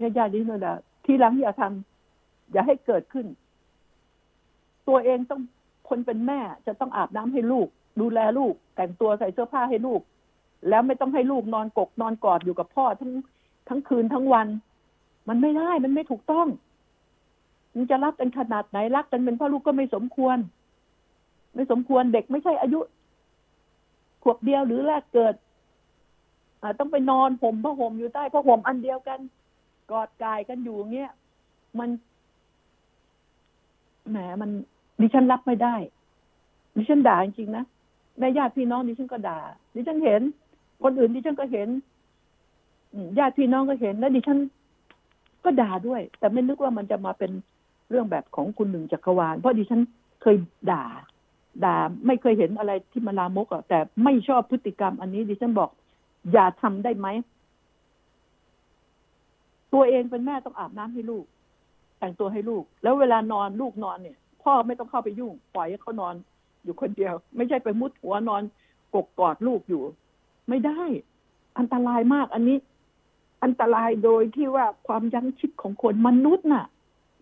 [0.00, 0.72] ญาติญาติดิฉันด่า
[1.04, 3.26] ทีหลังอย่าทำอย่าให้เกิดขึ้น
[4.88, 5.40] ตัวเองต้อง
[5.88, 7.68] คนเป็นแม่จะต้องอาบน้ำให้ลูก
[8.00, 10.00] ดูแลลูก แต่งตัวใส่เสื้อผ้าให้ลูก
[10.68, 13.12] แล้วไม่ต้องให้ลูกนอนกกนอนกอดอยู่กับพ่อทั้ง
[13.68, 14.48] ทั้งคืนทั้งวัน
[15.28, 16.46] มันไม่ได้มันไม่ถูกต้อง
[17.74, 20.38] มันจะรักกันขนาดไหนรักกันเป็นพ่อลูกก็ไม่สมควร
[21.54, 22.80] ไม่สมควรเด็กไม่ใช่อายุ
[24.22, 25.34] ขวบเดียวหรือแรกเกิด
[26.78, 29.18] ต้องไปนอนห่มผ้าห่มอยู่ใต้ผ้าห่มอันเดียวกัน
[29.90, 31.12] กอดกายกันอยู่เงี้ย
[31.78, 31.90] มัน
[34.10, 34.50] แหมมัน
[35.00, 35.74] ดิฉันรับไม่ได้
[36.76, 37.64] ดิฉันด่าจริงๆนะ
[38.18, 39.38] แม่ญาติพี่น้องดิฉันก็ด่า
[39.74, 40.22] ดิฉันเห็น
[40.82, 41.68] คนอื่นดิฉันก็เห็น
[43.18, 44.38] ญาติพี่น้องก็เห็น แล้วดิฉัน
[45.44, 47.30] ก็ด่าด้วย แต่ไม่นึกว่ามันจะมาเป็น
[47.92, 49.82] เรื่องแบบของคุณหนึ่งจักรวาล เพราะดิฉัน
[50.22, 50.36] เคย
[50.70, 50.84] ด่า
[51.64, 51.76] ด่า
[52.06, 55.70] ไม่เคยเห็นอะไรที่มันลามกอะแต่ไม่ชอบพฤติกรรมอันนี้ดิฉันบอก
[56.32, 57.08] อย่าทำได้ไหม
[59.72, 61.24] ตัวเองเป็นแม่ต้องอาบน้ำให้ลูก
[61.98, 66.14] แต่งตัวให้ลูก แล้วเวลานอนลูกนอนเนี่ย พ่อไม่ต้องเข้าไปยุ่ง ปล่อยให้เขานอน
[66.64, 68.42] อยู่คนเดียว ไม่ใช่ไปมุดหัวนอน
[68.94, 69.82] กกกอดลูกอยู่
[70.48, 70.82] ไม่ได้
[71.58, 72.56] อันตรายมากอันนี้
[73.44, 76.66] อันตรายโดยที่ว่าความยั้งชิดของคนมนุษย์น่ะ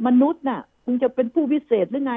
[0.07, 2.15] มนุษย์น่ะมึงจะเป็นผู้พิเศษหรือไง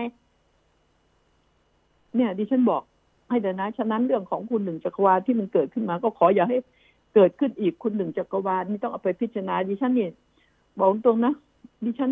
[2.15, 2.81] เนี่ย ดิฉันบอก
[3.29, 6.57] ให้เดี๋ยวนะ ฉะนั้นเรื่องของคุณหนึ่งจักรวาลที่มันเกิดขึ้นมา ก็ขออย่าให้
[7.15, 10.09] เกิดขึ้นอีกคุณหนึ่งจักรวาลนี่ต้องเอาไปพิจารณา ดิฉันนี่
[10.79, 11.33] บอกตรงนะ
[11.85, 12.11] ดิฉัน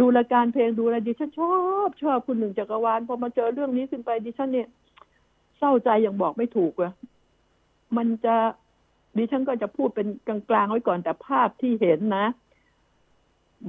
[0.00, 1.54] ดูรายการเพลงดูอะไรดิฉันชอ
[1.88, 4.68] บชอบคุณหนึ่งจักรวาลพอมาเจอเรื่องนี้ขึ้นไป ดิฉันเนี่ย
[5.58, 6.92] เศร้าใจอย่างบอกไม่ถูกอะ
[7.96, 8.36] มันจะ
[9.18, 12.26] ดิฉันก็จะพูดเป็นกลางๆไว้ก่อนแต่ภาพที่เห็นนะ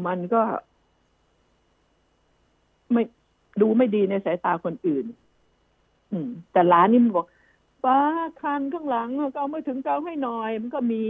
[0.05, 0.41] มันก็
[2.93, 3.03] ไม่
[3.61, 5.05] ดูไม่ดีในสายตาคนอื่น
[6.11, 7.27] อืม แต่ร้านนี่มันบอก
[7.85, 7.99] ป้า
[8.41, 11.03] คันข้างหลังก็เอาไม่ถึงเกาให้หน่อย มันก็มี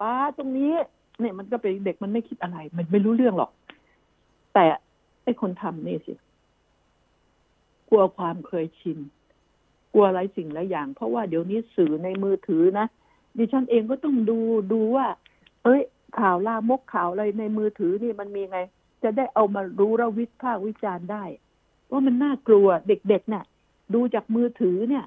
[0.00, 0.72] ป้าตรงนี้
[1.20, 3.50] เนี่ยมันก็เป็นเด็กมันไม่คิดอะไร มันไม่รู้เรื่องหรอก
[4.54, 4.64] แต่
[5.24, 6.12] ไอ้คนทำนี่สิ
[7.88, 8.98] กลัวความเคยชิน
[9.92, 12.86] กลัวอะไรสิ่งหลายอย่าง เพราะว่าเดี๋ยวนี้สื่อในมือถือนะ
[13.36, 14.38] ดิฉันเองก็ต้องดู
[14.72, 15.06] ดูว่า
[15.64, 15.82] เอ้ย
[16.18, 18.58] ข่าวลามกข่าวอะไรในมือถือนี่มันมีไง
[19.04, 21.24] จะได้เอามารู้แล้ววิพากษ์วิจารณ์ได้
[21.90, 23.44] ว่ามันน่ากลัวเด็กๆเนะ่ะ
[23.94, 25.04] ดูจากมือถือเนี่ย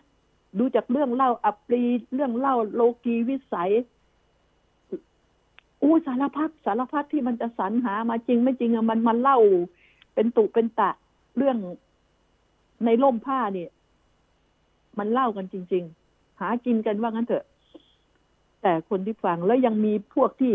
[0.60, 1.84] ดูจากเรื่องเล่าอัปรี
[2.14, 3.72] เรื่องเล่าโลกีวิสัย
[5.82, 9.40] อู้สารพัดสารพัดที่มันจะสรรหามาจริงไม่จริงอะมันมันเล่า
[10.14, 10.92] เป็นตุเป็นตะ
[11.38, 11.58] เรื่อง
[12.86, 13.70] ในร่มผ้าเนี่ย
[15.00, 17.46] มันเล่ากันจริง ๆ หากินกันว่างั้นเถอะ
[18.62, 20.54] แต่คนที่ฟังแล้วยังมีพวกที่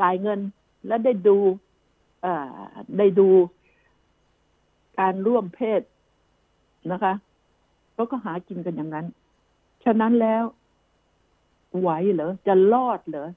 [0.00, 0.40] จ่ายเงิน
[0.86, 1.36] และได้ดู
[2.98, 3.28] ได้ดู
[5.00, 5.82] การร่วมเพศ
[6.92, 7.14] นะคะ
[7.96, 9.06] ก็ก็หากินกันอย่างนั้น
[9.84, 10.44] ฉะนั้นแล้ว
[11.80, 13.28] ไหวเหรอ จะรอดเหรอ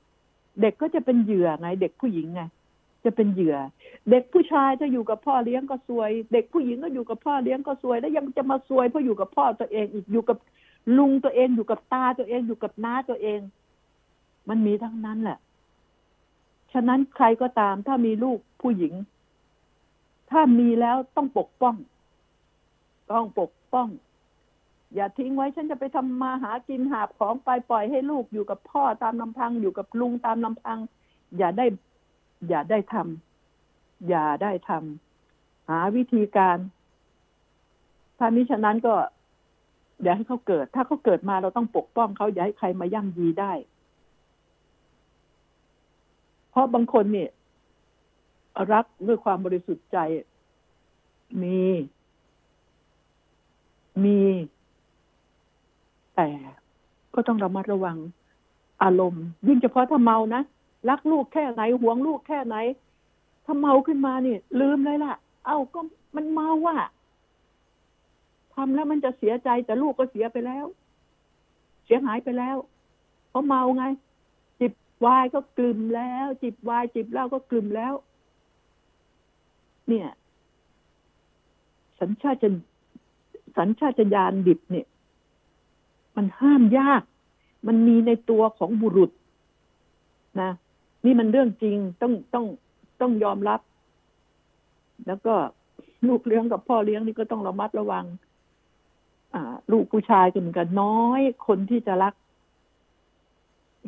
[0.62, 2.42] เด็กก็จะเป็นเหยื่อไง เด็กผู้หญิงไง
[3.06, 3.58] จะเป็นเหยื่อ
[4.10, 10.38] เด็กผู้ชายจะอยู่กับพ่อเลี้ยงก็ซวย เด็กผู้หญิงก็อยู่กับพ่อเลี้ยงก็ซวย แล้วยังจะมาซวยเพราะอยู่กับพ่อตัวเองอีก อยู่กับ
[10.98, 13.40] ลุงตัวเอง อยู่กับตาตัวเอง อยู่กับน้าตัวเอง
[14.50, 15.38] มันมีทั้งนั้นแหละ
[16.74, 18.94] ฉะนั้นใครก็ตามถ้ามีลูกผู้หญิง
[20.32, 21.76] ถ้ามีแล้วต้องปกป้อง
[23.12, 23.88] ต้องปกป้อง
[24.96, 30.78] อย่าทิ้งไว้ฉันจะไปทำมาหากินหาบของไปปล่อยให้ลูกอยู่กับพ่อตามลำพังอยู่กับลุงตามลำพัง
[31.38, 31.66] อย่าได้
[32.50, 36.58] อย่าได้ทำอย่าได้ทำหาวิธีการ
[38.18, 38.96] ถ้ามิฉะนั้นก็
[40.02, 43.54] อย่าให้เขาเกิด ถ้าเขาเกิดมาเราต้องปกป้องเขาอย่าให้ใครมาย่ำยีได้
[46.50, 47.30] เพราะบางคนเนี่ย
[48.74, 49.98] รักด้วยความบริสุทธิ์ใจ
[51.42, 51.62] มี
[54.04, 54.20] มี
[56.16, 56.30] แต่
[57.14, 57.98] ก็ต้องระมัดระวัง
[58.84, 60.42] อารมณ์ ยิ่งเฉพาะถ้าเมานะ
[60.90, 62.56] รักลูกแค่ไหนหวงลูกแค่ไหน
[63.46, 65.14] ถ้าเมาขึ้นมาเนี่ย ลืมเลยล่ะ
[65.46, 65.80] เอ้าก็
[66.16, 66.78] มันเมาว่ะ
[68.54, 70.66] ทำแล้วมันจะเสียใจแต่ลูกก็เสียไปแล้ว
[71.86, 72.58] เสียหายไปแล้ว
[73.30, 73.86] เพราะเมาไง
[75.06, 77.94] วายก็กลืมแล้ว จิบวายจิบเหล้าก็กลืมแล้ว
[79.88, 80.08] เนี่ย
[82.00, 82.50] สัญชาติ
[83.58, 84.88] สัญชาตญาณดิบเนี่ย
[86.16, 87.04] มันห้ามยาก
[87.68, 89.12] มันมีในตัวของบุรุษ
[90.42, 90.52] นะ
[91.06, 92.46] นี่มันเรื่องจริงต้องต้อง
[93.02, 93.62] ต้องยอมรับ
[95.08, 95.36] แล้วก็
[96.08, 98.06] ลูกเลี้ยงกับพ่อเลี้ยงนี่ก็ต้องระมัดระวัง
[99.34, 102.14] อ่า ลูกผู้ชายก็เหมือนกันน้อย คนที่จะรัก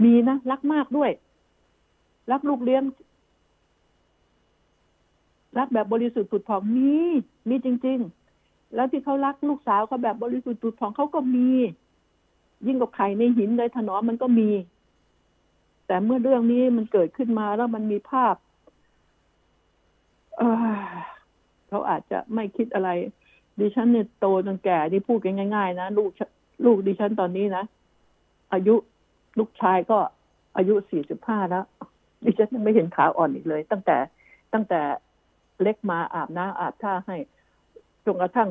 [0.04, 1.12] มีนะ รักมากด้วย
[2.32, 2.84] รักลูกเลี้ยง
[5.58, 6.96] รักแบบบริสุทธิ์ผุดผ่องมี
[7.50, 8.00] มีจริง
[8.38, 11.50] ๆ แล้วที่เขารักลูกสาวเขาแบบบริสุทธิ์ผุดผ่องเขาก็มี
[12.68, 14.50] ยิ่งกว่าไข่ในหินเลยถนอมมันก็มี
[15.88, 18.36] แต่เมื่อเรื่องนี้มันเกิดขึ้นมาแล้วมันมีภาพ
[20.38, 20.56] เออ
[21.68, 22.90] เขาอาจจะไม่คิดอะไร
[23.60, 26.10] ดิฉันเนี่ยโตจนแก่ที่พูดกันง่าย ๆ นะลูก
[26.66, 27.64] ลูกดิฉันตอนนี้นะ
[28.54, 28.76] อายุ
[29.40, 29.98] ลูกชายก็
[30.58, 31.66] อายุสี่สิบห้าแล้ว
[32.24, 33.98] ดิฉันไม่เห็นขาอ่อนอีกเลย ตั้งแต่
[34.54, 34.82] ตั้งแต่
[35.62, 37.18] เล็กมาอาบน้ำอาบท่าให้
[38.06, 38.50] จนกระทั่ง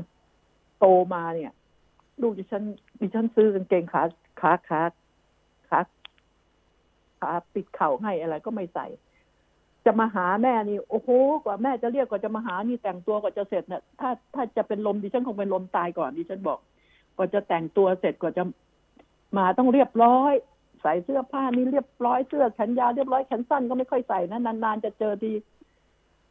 [0.79, 1.53] โตมาเนี่ย
[2.23, 2.63] ลูกดิฉัน
[3.01, 4.03] ดิฉันซื้อกางเกงขา
[4.41, 4.81] ขาขา
[5.69, 5.81] ขา
[7.21, 8.87] ขาปิดเข่าให้อะไรก็ไม่ใส่
[9.87, 11.09] จะมาหาแม่นี่ โอ้โห
[11.45, 16.59] กว่าแม่จะเรียกกว่าจะมาหานี่แต่งตัวกว่าจะเสร็จเนี่ยถ้าถ้าจะเป็นลมดิฉันคงเป็นลมตายก่อนดิฉันบอก
[17.17, 18.43] กว่าจะแต่งตัวเสร็จกว่าจะ
[19.37, 20.35] มาต้องเรียบร้อย
[20.83, 25.33] ใส่เสื้อผ้านี่เรียบร้อยเสื้อแขนยาวเรียบร้อยแขนสั้นก็ไม่ค่อยใส่นะนานๆจะเจอที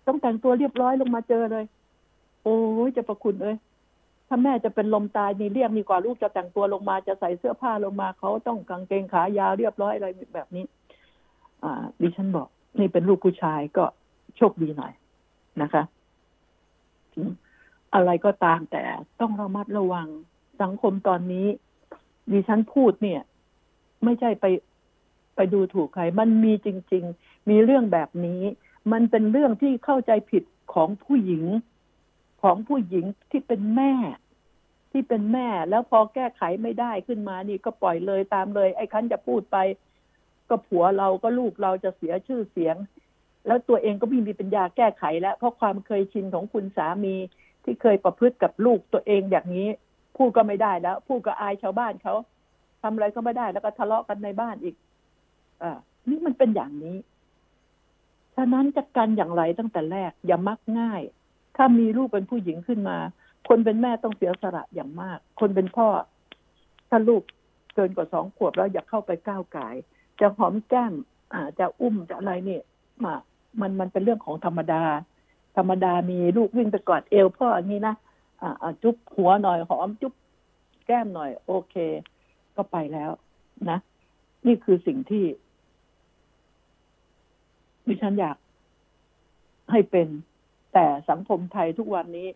[0.07, 1.65] ต้องแต่งตัวเรียบร้อยลงมาเจอเลย
[2.43, 2.57] โอ้
[2.87, 3.57] ยจะประคุณเอ้ย
[4.27, 10.65] ถ้าแม่จะเป็นลมตายนี่เรียกดีกว่าลูกจะแต่งตัวลงมาจะใส่เสื้อผ้าลงมาเขาต้องกางเกงขายาวเรียบร้อยอะไรแบบนี้
[11.63, 12.47] อ่า ดิฉันบอก
[12.79, 13.85] นี่เป็นลูกผู้ชายก็
[14.37, 14.93] โชคดีหน่อย
[15.61, 15.83] นะคะ
[17.95, 18.83] อะไรก็ตามแต่
[19.19, 20.07] ต้องระมัดระวัง
[20.61, 21.47] สังคมตอนนี้
[22.31, 23.21] ดิฉันพูดเนี่ย
[24.03, 24.45] ไม่ใช่ไป
[25.35, 28.41] ไปดูถูกใคร มันมีจริง ๆ มีเรื่องแบบนี้
[28.91, 31.45] มันเป็นเรื่องที่เข้าใจผิดของผู้หญิง
[32.43, 33.93] ของผู้หญิงที่เป็นแม่
[34.91, 39.57] ที่เป็นแม่ แล้วพอแก้ไขไม่ได้ขึ้นมานี่ก็ปล่อยเลยตามเลย ไอ้คันจะพูดไป
[40.49, 42.75] ก็ผัวเราก็ลูกเราจะเสียชื่อเสียง
[43.47, 47.15] แล้วตัวเองก็ไม่มีปัญญาแก้ไขแล้ว เพราะความเคยชินของคุณสามี
[47.63, 49.69] ที่เคยประพฤติกับลูกตัวเองอย่างนี้
[50.17, 52.15] พูดก็ไม่ได้แล้ว พูดก็อายชาวบ้านเขา
[52.81, 54.75] ทำอะไรก็ไม่ได้ แล้วก็ทะเลาะกันในบ้านอีก
[55.61, 55.77] อ่า
[56.09, 56.97] นี่มันเป็นอย่างนี้
[58.35, 61.01] ฉะนั้นจะกันอย่างไรตั้งแต่แรก อย่ามักง่าย
[61.55, 62.97] ถ้ามีลูกเป็นผู้หญิงขึ้นมา
[63.47, 65.87] คนเป็นแม่ต้องเสียสละอย่างมาก คนเป็นพ่อ
[66.89, 67.21] ถ้าลูก
[67.75, 69.67] เกินกว่าสองขวบแล้วอย่าเข้าไปก้าวไก่
[70.19, 70.93] จะหอมแก้ม
[71.33, 72.63] อาจะอุ้มจะอะไรเนี่ย
[73.03, 73.13] มา
[73.61, 74.83] มันมันเป็นเรื่องของธรรมดา
[75.57, 77.95] ธรรมดามีลูกวิ่งไปกอดเอวพ่ออย่างนี้นะ
[78.41, 80.13] อ่าจุ๊บหัวหน่อยหอมจุ๊บ
[80.85, 81.75] แก้มหน่อย โอเค
[82.59, 83.11] ก็ไปแล้ว
[83.69, 83.79] นะ
[84.47, 85.25] นี่คือสิ่งที่
[87.87, 88.37] ดิฉันอยาก
[89.71, 90.07] ให้เป็น
[90.73, 92.27] แต่สังคมไทยทุกวันนี้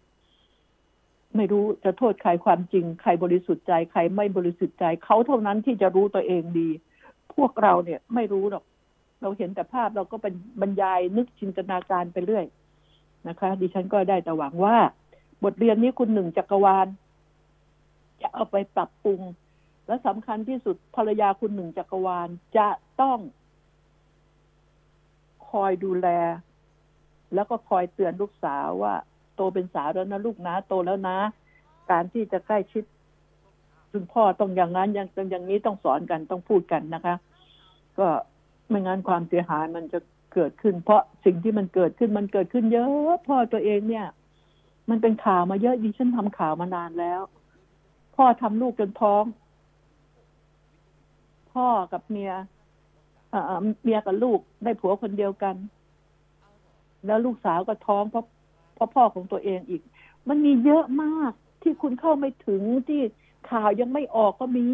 [1.35, 6.69] ไม่รู้จะโทษใครความจริง ใครบริสุทธิ์ใจ ใครไม่บริสุทธิ์ใจ เขาเท่านั้นที่จะรู้ตัวเองดี
[7.35, 8.63] พวกเราเนี่ย ไม่รู้หรอก
[9.21, 12.45] เราเห็นแต่ภาพเราก็เป็นบรรยายนึกจินตนาการไปเรื่อย
[13.27, 14.77] นะคะ ดิฉันก็ได้แต่หวังว่า
[15.43, 16.87] บทเรียนนี้คุณหนึ่งจักรวาล
[18.21, 19.19] จะเอาไปปรับปรุง
[19.87, 22.69] และสำคัญที่สุดภรรยาคุณหนึ่งจักรวาลจะ
[23.01, 23.19] ต้อง
[25.49, 26.07] คอยดูแล
[27.33, 28.95] แล้วก็คอยเตือนลูกสาวว่า
[29.35, 31.17] โตเป็นสาวแล้วนะลูกนะโตแล้วนะ
[31.91, 32.83] การที่จะใกล้ชิด
[33.91, 37.15] คุณพ่อต้องอย่างนั้นอย่างอย่างนี้ต้องสอนกันต้องพูดกันนะคะ
[37.97, 38.07] ก็
[38.69, 39.99] ไม่งั้นความเสียหายมันจะ
[40.33, 44.07] เกิดขึ้น เพราะสิ่งที่มันเกิดขึ้นมันเกิดขึ้นเยอะ พ่อตัวเองเนี่ย
[44.89, 47.21] มันเป็นข่าวมาเยอะดิฉันทำข่าวมานานแล้ว
[48.15, 49.23] พ่อทำลูกจนท้อง
[51.53, 52.31] พ่อกับเมีย
[53.31, 55.55] เอ่อเมียกับลูกได้ผัวคนเดียวกัน
[57.05, 58.25] แล้วลูกสาวก็ท้องเพราะ
[58.75, 59.81] เพราะพ่อของตัวเองอีก
[60.29, 61.31] มันมีเยอะมาก
[61.61, 63.01] ที่คุณเข้าไม่ถึงที่
[63.51, 64.67] ข่าวยังไม่ออกก็มี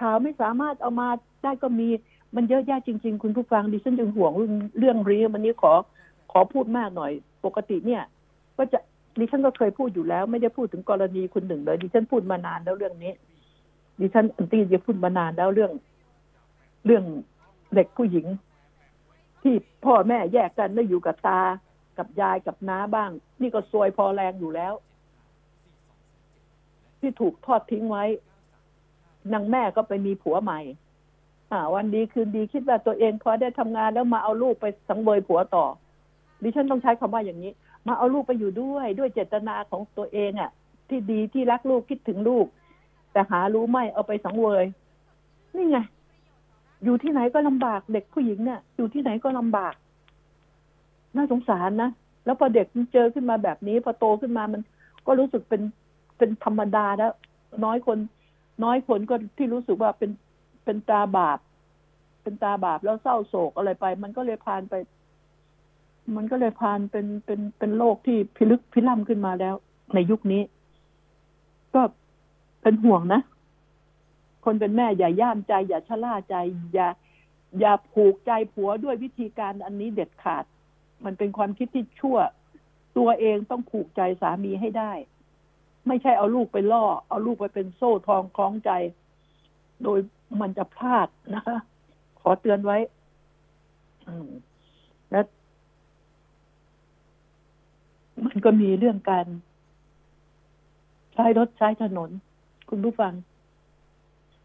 [0.00, 1.08] ข่าวไม่สามารถเอามา
[1.42, 1.88] ได้ก็มี
[2.36, 4.96] มันเยอะแยะจริง ๆ คุณผู้ฟังดิฉันจึงห่วงเรื่องเรื่อง
[5.34, 5.72] วันนี้ขอ
[6.32, 7.12] ขอพูดมากหน่อย
[7.44, 8.02] ปกติเนี่ย
[8.56, 8.78] ก็จะ
[9.18, 13.12] ดิฉันก็เคยพูดอยู่แล้ว ไม่ได้พูดถึงกรณีคุณหนึ่งเลยดิฉันพูดมานานแล้วเรื่องนี้
[14.00, 15.72] ดิฉันอันตีจะพูดมานานแล้วเรื่อง
[16.84, 17.04] เรื่อง
[17.74, 18.26] เด็กผู้หญิง
[19.42, 19.54] ที่
[19.84, 21.40] พ่อแม่แยกกันไม่อยู่กับตา
[21.98, 23.10] กับยายกับน้าบ้าง
[23.40, 24.74] นี่ก็ซวยพอแรงอยู่แล้ว
[27.00, 28.04] ที่ถูกทอดทิ้งไว้
[29.32, 30.60] นางแม่ก็ไปมีผัวใหม่
[31.52, 35.66] อ่าวันดีคืนดีคิดว่าตัวเองพอได้ทำงานแล้วมาเอาลูกไปสังเวยผัวต่อ
[36.42, 37.52] ดิฉันต้องใช้คำว่าอย่างนี้
[37.86, 40.50] มาเอาลูกไปอยู่ด้วยด้วยเจตนาของตัวเองอะ่ะ
[40.88, 42.46] ที่ดีที่รักลูกคิดถึงลูก
[43.12, 44.64] แต่หารู้ไม่เอาไปสังเวย
[45.56, 45.78] นี่ไง
[46.84, 49.74] อยู่ที่ไหนก็ลำบากเด็กผู้หญิงเนี่ยอยู่ที่ไหนก็ลำบาก
[51.16, 51.90] น่าสงสารนะ
[52.24, 54.60] แล้วพอเด็กมันเจอขึ้นมาแบบนี้ พอโตขึ้นมามัน
[55.06, 55.62] ก็รู้สึกเป็น
[56.18, 57.12] เป็นธรรมดาแล้ว
[57.64, 57.98] น้อยคน
[58.64, 60.10] น้อยคนก็ที่รู้สึกว่าเป็น
[60.64, 61.38] เป็นตาบาป
[62.22, 64.74] เป็นตาบาปแล้วเศร้าโศกอะไรไป มันก็เลยพานไป
[66.16, 69.54] มันก็เลยพานเป็นเป็นเป็นโลกที่พิลึกพิล่ำขึ้นมาแล้ว
[69.94, 70.42] ในยุคนี้
[71.74, 71.82] ก็
[72.62, 73.20] เป็นห่วงนะ
[74.44, 76.36] คนเป็นแม่อย่าย่ามใจ อย่าชะล่าใจ
[76.74, 76.88] อย่า
[77.60, 80.44] อย่าผูกใจผัวด้วยวิธีการอันนี้เด็ดขาด
[81.04, 82.18] มันเป็นความคิดที่ชั่ว
[82.98, 84.92] ตัวเองต้องผูกใจสามีให้ได้
[85.86, 88.70] ไม่ใช่เอาลูกไปล่อ เอาลูกไปเป็นโซ่ทองคล้องใจ
[89.82, 89.98] โดย
[90.40, 91.58] มันจะพลาดนะคะ
[92.20, 92.78] ขอเตือนไว้
[95.10, 95.20] และ
[98.26, 99.26] มันก็มีเรื่องการ
[101.14, 102.10] ใช้รถใช้ถนน
[102.68, 103.12] คุณผู้ฟัง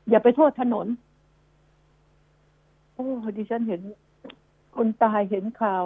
[0.10, 0.88] อย่าไปโทษถนน
[2.94, 3.82] โอ้ดิฉันเห็น
[4.76, 5.84] คนตายเห็นข่าว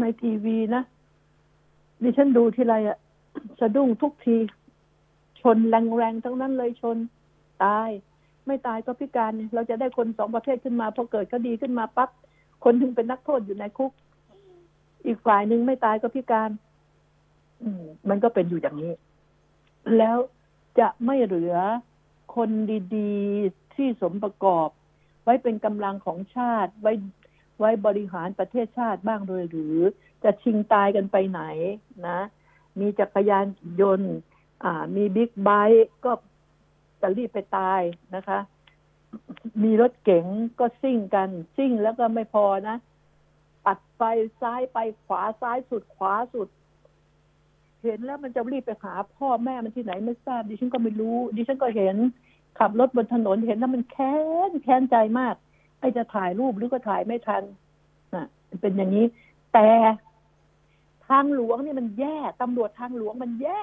[0.00, 0.82] ในทีวีนะ
[2.02, 2.98] ดิฉันดูทีไรอะ
[3.60, 4.36] สะดุ้งทุกที
[5.40, 6.96] ชนแรงๆทั้งนั้นเลยชน
[7.64, 7.88] ตาย
[8.46, 12.10] ไม่ตายก็พิการ เราจะได้คนสองประเภทขึ้นมาพอเกิดคดีขึ้นมาปั๊บ
[12.64, 13.92] คนถึงเป็นนักโทษอยู่ในคุก
[15.06, 16.50] อีกฝ่ายหนึ่งไม่ตายก็พิการ
[17.62, 18.92] อืม มันก็เป็นอยู่อย่างนี้
[19.96, 20.16] แล้ว
[20.78, 21.56] จะไม่เหลือ
[22.36, 22.50] คน
[22.96, 24.68] ดีๆ ที่สมประกอบ
[25.24, 26.92] ไว้เป็นกำลังของชาติ ไว้
[27.60, 29.76] ไว้บริหารประเทศชาติบ้างเลยหรือ
[30.24, 31.42] จะชิงตายกันไปไหน
[32.08, 32.18] นะ
[32.80, 33.46] มีจักรยาน
[33.80, 34.14] ยนต์
[34.64, 36.12] อ่า มีบิ๊กไบค์ก็
[37.00, 37.80] จะรีบไปตาย
[38.16, 38.38] นะคะ
[39.62, 40.26] มีรถเก๋ง
[40.58, 42.76] ก็ซิ่งกันซิ่งแล้วก็ไม่พอนะ
[43.64, 44.02] ปัดไป
[44.40, 46.48] ซ้ายไปขวาซ้ายสุดขวาสุด
[47.84, 51.96] เห็นแล้วมันจะรีบไปหาพ่อแม่มันที่ไหนไม่ทราบดิฉันก็ไม่รู้ ดิฉันก็เห็น
[52.58, 54.16] ขับรถบนถนนเห็นแล้วมันแค้
[54.48, 55.34] นแค้นใจมาก
[55.80, 57.42] ไอจะถ่ายรูปหรือก็ถ่ายไม่ทัน
[58.14, 58.26] น่ะ
[58.60, 59.06] เป็นอย่างนี้
[59.54, 59.68] แต่
[61.08, 63.60] ทางหลวงนี่มันแย่ตำรวจทางหลวงมันแย่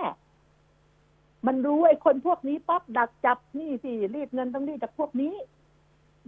[1.47, 5.34] มันรู้ไอ้คนพวกนี้ปั๊บดักจับนี่สิรีดเงินต้องรีดจากพวกนี้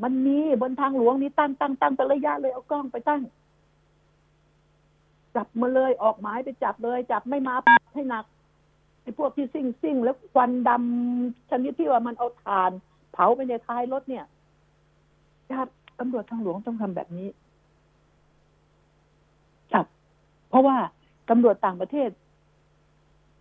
[0.03, 3.21] มันมีบนทางหลวงนี่ตั้งตั้งตั้งเป็นระยะเลยเอากล้องไปตั้ง
[5.35, 7.55] จับมาเลยออกหมายไปจับเลย จับไม่มา
[7.93, 8.25] ให้หนัก
[9.01, 12.71] ไอ้พวกที่ซิ่งซิ่งแล้วควันดำชนิดที่ว่ามันเอาถ่าน
[13.13, 14.25] เผาไปในท้ายรถเนี่ย
[15.51, 15.67] จับ
[15.99, 17.27] ตำรวจทางหลวงต้องทำแบบนี้
[19.73, 19.85] จับ
[20.49, 20.77] เพราะว่า
[21.29, 22.09] ตำรวจต่างประเทศ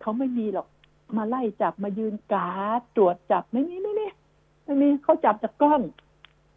[0.01, 0.67] เขาไม่มีหรอก
[1.17, 4.05] มาไล่จับมายืนการตรวจจับไม่มีไม่มี
[4.63, 5.81] ไม่มีเขาจับจากกล้อง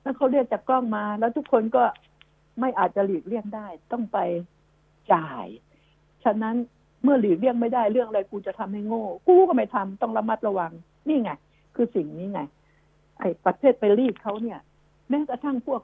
[0.02, 1.82] แล้วเขาเรียกจากกล้องมา แล้วทุกคนก็
[2.60, 4.18] ไม่อาจจะหลีกเลี่ยงได้ ต้องไป
[5.12, 5.46] จ่าย
[6.24, 6.56] ฉะนั้น
[7.02, 10.72] เมื่อหลีกเลี่ยงไม่ได้เรื่องอะไรกูจะทำให้โง่ กูก็ไม่ทำต้องระมัดระวัง
[11.08, 11.30] นี่ไง
[11.74, 12.40] คือสิ่งนี้ไง
[13.18, 14.58] ไอ้ประเทศไปรีดเขาเนี่ย
[15.08, 15.82] แม้กระทั่งพวก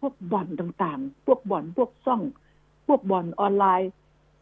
[0.00, 2.22] พวกบ่อนต่างๆ พวกบ่อนพวกซ่อง
[2.86, 3.90] พวกบ่อนออนไลน์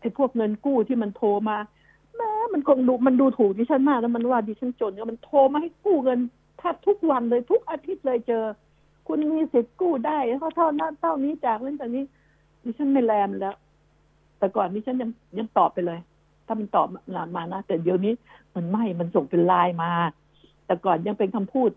[0.01, 1.57] ไอ้พวกเงินกู้ที่มันโทรมา
[2.17, 6.19] แม้มันคงดูมันดูถูกดิฉันมากแล้วมันว่าดิฉันจนก็มันโทรมาให้กู้เงิน
[6.59, 8.45] แทบทุกวันเลยทุกอาทิตย์เลยเจอ
[9.07, 12.05] คุณมีสิทธิ์กู้ได้เท่าเท่านั้นเท่านี้จากนั้นจากนี้
[12.63, 13.57] ดิฉันไม่แลมแล้ว
[14.39, 15.99] แต่ก่อนดิฉันยังยังตอบไปเลย
[16.47, 18.13] ถ้ามันตอบมามานะแต่เดี๋ยวนี้
[18.55, 19.93] มันไม่มันส่งเป็นไลน์มา
[20.67, 21.71] แต่ก่อนยังเป็นคำพูด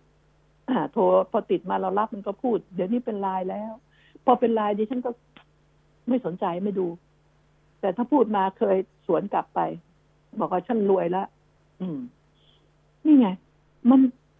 [0.69, 3.71] อ่าโทรพอติดมาเรารับมันก็พูด เดี๋ยวนี้เป็นไลน์แล้ว
[4.25, 5.09] พอเป็นไลน์ดิฉันก็
[6.09, 6.87] ไม่สนใจไม่ดู
[7.79, 8.77] แต่ถ้าพูดมาเคย
[9.07, 9.59] สวนกลับไป
[10.39, 11.27] บอกว่าฉันรวยแล้ว
[11.81, 11.99] อืม
[13.05, 13.27] นี่ไง
[13.89, 13.99] มัน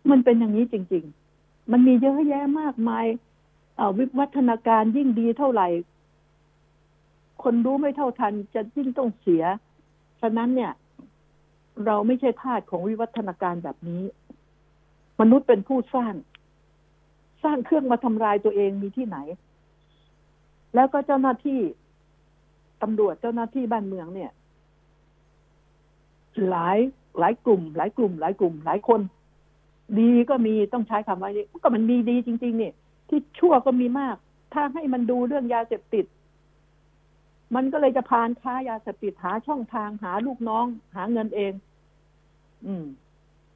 [0.09, 1.03] มันเป็นอย่างนี้จริง
[1.37, 3.05] ๆ มันมีเยอะแยะมากมาย
[3.79, 5.67] อ่อวิวัฒนาการยิ่งดีเท่าไหร่
[7.43, 9.43] คนรู้ไม่เท่าทันจะยิ่งต้องเสีย
[10.21, 10.71] ฉะนั้นเนี่ย
[11.85, 14.03] เราไม่ใช่ทาสของวิวัฒนาการแบบนี้
[15.21, 16.13] มนุษย์เป็นผู้สร้าง
[17.43, 19.17] สร้างเครื่องมาทำลายตัวเองมีที่ไหน
[20.75, 21.59] แล้วก็เจ้าหน้าที่
[22.81, 24.31] ตำรวจเจ้าหน้าที่บ้านเมืองเนี่ย
[26.49, 26.77] หลาย
[27.19, 29.01] หลายกลุ่ม หลายกลุ่ม หลายกลุ่ม หลายคน
[29.99, 32.73] ดีก็มีต้องใช้คำว่านี้ก็มันมีดีจริง ๆ เนี่ย
[33.09, 34.15] ที่ชั่วก็มีมาก
[34.53, 36.05] ถ้าให้มันดูเรื่องยาเสพติด
[37.55, 40.65] มันก็เลยจะพานค้ายาเสพติดหาช่องทางหาลูกน้อง
[40.95, 41.53] หาเงินเอง
[42.65, 42.85] อืม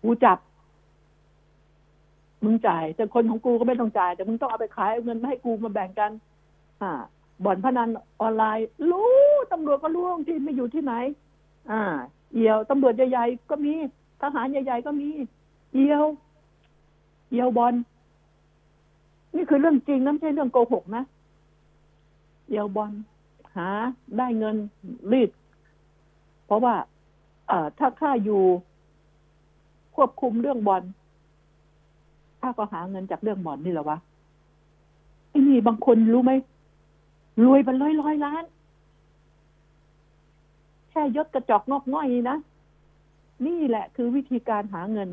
[0.04, 0.38] กูจับ
[2.44, 6.12] มึงจ่าย แต่คนของกูก็ไม่ต้องจ่าย แต่มึงต้องเอาไปขายเอาเงินมาให้กูมาแบ่งกัน
[6.82, 6.92] อ่า
[7.46, 7.90] บ่อนพนัน
[8.22, 9.12] ออนไลน์ รู้
[9.52, 10.94] ตำรวจก็รู้ที่ไม่อยู่ที่ไหน
[11.72, 11.82] อ่า
[12.34, 13.74] เอี่ยวตำรวจใหญ่ๆก็มี
[14.22, 15.10] ทหารใหญ่ๆก็มี
[15.74, 16.06] เอี่ยว
[17.30, 17.74] เอี่ยวบอล
[19.36, 21.04] นี่คือเรื่องจริงนะไม่ใช่เรื่องโกหกนะ
[22.48, 22.92] เอี่ยวบอล
[23.56, 23.70] หา
[24.18, 24.56] ได้เงิน
[25.12, 25.30] รีด
[26.46, 26.76] เพราะว่า
[27.78, 28.42] ถ้าข้าอยู่
[29.96, 30.84] ควบคุมเรื่องบอล
[32.42, 33.98] ข้าก็หาเงินจากเรื่องบอลนี่แหละวะ
[35.30, 36.32] ไอ้นี่บางคนรู้ไหม
[37.46, 38.44] รวยเป็นร้อยร้อยล้าน
[40.90, 42.38] แค่ยศกระจอกงอกง่อยนี่นะ
[43.46, 45.10] นี่แหละคือวิธีการหาเงิน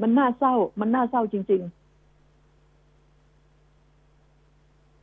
[0.00, 1.85] มันน่าเศร้า มันน่าเศร้าจริง ๆ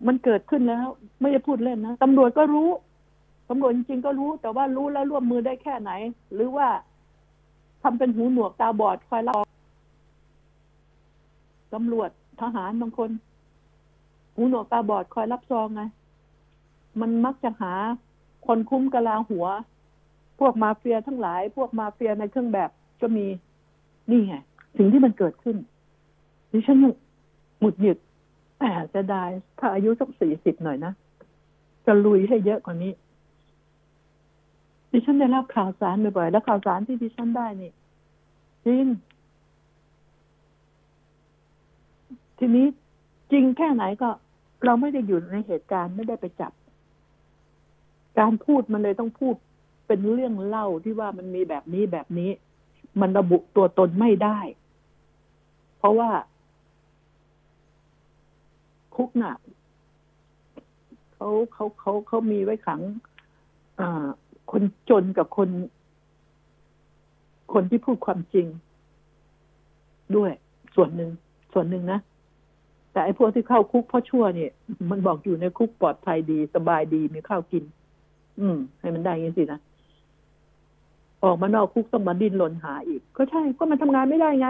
[0.07, 0.87] มันเกิดขึ้นแล้ว
[1.21, 2.69] ไม่ได้พูดเล่นนะตำรวจก็รู้
[3.49, 5.91] ตำรวจจริงๆก็รู้ แต่ว่ารู้แล้วร่วมมือได้แค่ไหน
[6.33, 6.67] หรือว่า
[7.83, 9.45] ทำเป็นหูหนวกตาบอดคอยรับ
[11.73, 12.09] ตำรวจ
[12.41, 13.09] ทหารบางคน
[14.35, 15.83] หูหนวกตาบอดคอยรับซองไง
[17.01, 17.73] มันมักจะหา
[18.47, 19.45] คนคุ้มกะลาหัว
[20.39, 22.69] พวกมาเฟียทั้งหลาย พวกมาเฟียในเครื่องแบบ
[23.01, 23.25] ก็มี
[24.09, 24.35] นี่ไง
[24.77, 25.57] สิ่งที่มันเกิดขึ้น
[26.51, 26.93] ดิฉันยัง
[27.59, 27.97] หมุดหงิด
[28.63, 29.23] แอบจะได้
[29.59, 30.93] ถ้าอายุสักสี่สิบหน่อยนะ
[31.85, 32.93] จะลุยให้เยอะกว่านี้
[34.91, 37.71] ดิฉันได้รับข่าวสารบ่อยๆแล้วข่าวสารที่ดิฉันได้นี่
[38.65, 38.85] จริง
[42.37, 42.67] ทีนี้
[43.31, 44.09] จริงแค่ไหนก็
[44.65, 46.51] เราไม่ได้อยู่ในเหตุการณ์ไม่ได้ไปจับ
[48.19, 49.35] การพูดมันเลยต้องพูด
[49.87, 52.29] เป็นเรื่องเล่าที่ว่ามันมีแบบนี้แบบนี้
[53.01, 54.39] มันระบุตัวตนไม่ได้
[55.77, 56.09] เพราะว่า
[58.95, 59.35] คุกน่ะ
[61.13, 62.81] เขาเขาเขาเขามีไว้ขัง
[63.79, 63.81] อ
[64.51, 65.49] คนจนกับคน
[67.53, 68.47] คนที่พูดความจริง
[70.15, 70.31] ด้วย
[70.75, 71.09] ส่วนหนึ่ง
[71.53, 71.99] ส่วนหนึ่งนะ
[72.91, 74.51] แต่ไอ้พวกที่เข้าคุกเพราะชั่วเนี่ย
[74.89, 77.63] มันบอกอยู่ในคุกปลอดภัยดี สบายดีมีข้าวกิน
[78.39, 79.59] อืม ให้มันได้ยังนี้สินะ
[81.23, 84.47] ออกมานอกคุกต้องมาดิ้นรนหาอีก ก็ใช่ก็มันทำงานไม่ได้ไง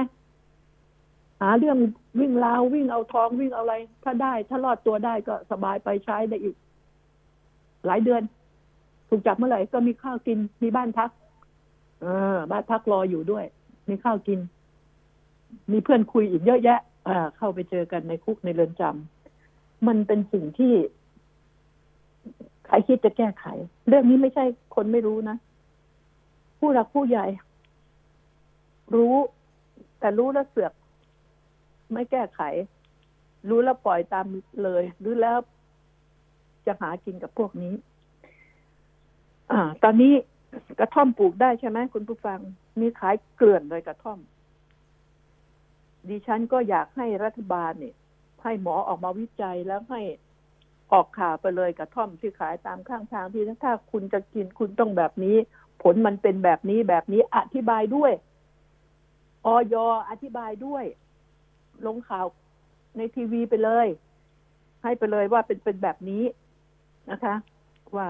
[1.45, 1.77] าเรื่อง
[2.19, 6.55] วิ่งราววิ่งเอาทองวิ่งเอาอะไร ถ้าได้ ถ้ารอดตัวได้ก็สบายไปใช้ได้อีก
[7.85, 8.21] หลายเดือน
[9.09, 11.09] ถูกจับเมื่อไหร่ก็มีข้าวกินมีบ้านพัก
[12.01, 13.45] เออบ้านพักรออยู่ด้วย
[13.89, 14.39] มีข้าวกิน
[15.71, 20.73] มีเพื่อนคุยอีกเยอะแยะ อ่า เข้าไปเจอกันในคุกในเรือนจำมันเป็นสิ่งที่
[22.67, 23.45] ใครคิดจะแก้ไข
[23.87, 25.37] เรื่องนี้ไม่ใช่คนไม่รู้นะ
[26.59, 27.25] ผู้หลักผู้ใหญ่
[28.95, 29.15] รู้
[29.99, 30.73] แต่รู้แล้วเสือก
[31.93, 32.41] ไม่แก้ไข
[33.49, 34.25] รู้แล้วปล่อยตาม
[34.63, 35.37] เลย รู้แล้ว
[36.65, 37.73] จะหากินกับพวกนี้
[39.51, 40.13] อ่า ตอนนี้
[40.79, 42.39] กระท่อมปลูกได้ใช่ไหมคุณผู้ฟัง
[42.79, 44.19] มีขายเกลื่อนเลยกระท่อม
[46.09, 47.95] ดิฉันก็อยากให้รัฐบาลเนี่ย
[48.43, 50.01] ให้หมอออกมาวิจัยแล้วให้
[50.91, 55.35] ออกข่าวไปเลยกระท่อมที่ขายตามข้างทางที่ถ้าคุณจะกินคุณต้องแบบนี้
[55.83, 58.11] ผลมันเป็นแบบนี้แบบนี้อธิบายด้วย
[59.45, 59.75] ออย
[60.09, 60.83] อธิบายด้วย
[61.85, 62.25] ลงข่าว
[62.97, 63.87] ในทีวีไปเลย
[64.83, 66.23] ให้ไปเลยว่าเป็นเป็นแบบนี้
[67.11, 67.35] นะคะ
[67.95, 68.07] ว่า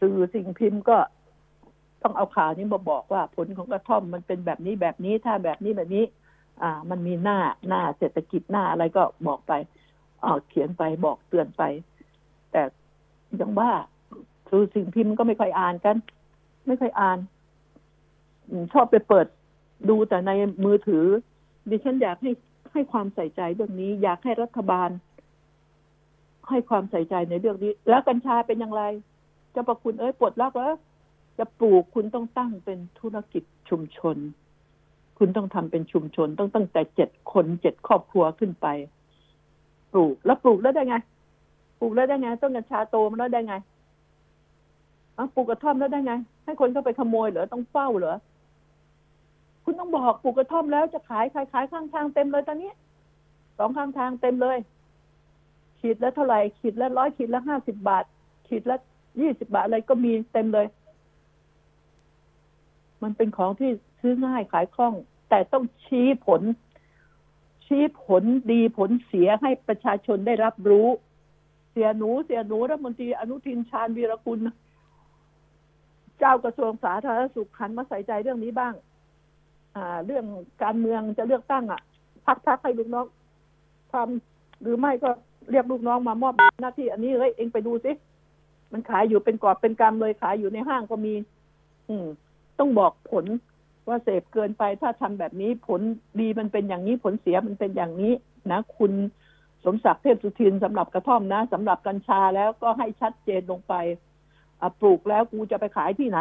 [0.00, 0.98] สื่อสิ่งพิมพ์ก็
[2.02, 6.04] ต้องเอาข่าวนี้มาบอกว่าผลของกระท่อมมันเป็นแบบนี้แบบนี้ถ้าแบบนี้แบบนี้
[6.62, 9.52] อ่า มันมีหน้าหน้าเศรษฐกิจหน้าอะไรก็บอกไป
[10.20, 11.62] เออเขียนไปบอกเตือนไป
[12.52, 12.62] แต่
[13.40, 13.70] ยังว่า
[14.50, 15.96] สื่อสิ่งพิมพ์ก็ไม่ค่อยอ่านกัน
[16.66, 17.18] ไม่ค่อยอ่าน
[18.72, 19.26] ชอบไปเปิด
[19.88, 20.30] ดูแต่ใน
[20.64, 21.04] มือถือ
[21.70, 22.30] ดิฉันอยากให้
[22.72, 24.90] ให้ความใส่ใจเรื่องนี้ อยากให้รัฐบาล
[26.48, 28.82] ให้ความใส่ใจในเรื่องนี้ แล้วกัญชาเป็นอย่างไร
[29.52, 30.74] เจะประคุณเอ้ยปลดล็อกแล้ว
[31.38, 34.16] จะปลูกคุณต้องตั้งเป็นธุรกิจชุมชน
[35.18, 38.66] คุณต้องทำเป็นชุมชน ต้องตั้งแต่เจ็ดคนเจ็ดครอบครัวขึ้นไป
[39.92, 40.96] ปลูกแล้วปลูกแล้วได้ไง
[41.80, 43.54] ปลูกแล้วได้ไง ต้นกัญชาโตมันแล้วได้ไง
[45.34, 46.12] ปลูกกระท่อมแล้วได้ไง
[46.44, 48.16] ให้คนเข้าไปขโมยเหรอต้องเฝ้าเหรอ
[49.70, 52.72] คุณต้องบอกปลูกกระท่อมแล้วจะขายขายขายข้างทางเต็มเลยตอนนี้
[53.58, 54.58] สองข้างทางเต็มเลย
[55.80, 58.04] ขีดละเท่าไหร่ขีดละร้อยขีดละห้าสิบบาท
[58.48, 58.76] ขีดละ
[59.20, 60.66] ยี่สิบาทอะไรก็มีเต็มเลย
[63.02, 64.94] มันเป็นของที่ซื้อง่ายขายคล่อง
[65.30, 66.42] แต่ต้องชี้ผล
[67.66, 70.88] ชี้ผลดีผลเสียให้ประชาชนได้รับรู้
[71.70, 74.38] เสียหนูเสียหนูรัฐมนตรีอนุทินชาญวีรกุล
[76.18, 78.74] เจ้ากระทรวงสาธารณสุขหันมาใส่ใจเรื่องนี้บ้าง
[80.06, 80.24] เรื่อง
[80.62, 81.80] การเมืองจะเลือกตั้งอะ
[82.26, 83.06] พักพักให้ลูกน้อง
[83.92, 85.10] ทำหรือไม่ก็
[85.50, 87.92] เรียกลูกน้องมามอบหน้าที่ อันนี้เฮ้ยเองไปดูสิ
[88.72, 91.14] มันขายอยู่เป็นกอบเป็นกำเลยขายอยู่ในห้างก็มี
[91.88, 92.06] อืม
[92.58, 93.24] ต้องบอกผล
[93.88, 95.80] ว่าเสพเกินไปถ้าทำแบบนี้ผล
[96.20, 98.12] ดีมันเป็นอย่างนี้ผลเสียมันเป็นอย่างนี้
[98.52, 98.92] นะคุณ
[99.64, 103.74] สมศักดิ์เทพสุทินสำหรับกระท่อมนะสำหรับกัญชาแล้วก็ให้ชัดเจนลงไป
[104.60, 106.20] อะปลูกแล้วกูจะไปขายที่ไหน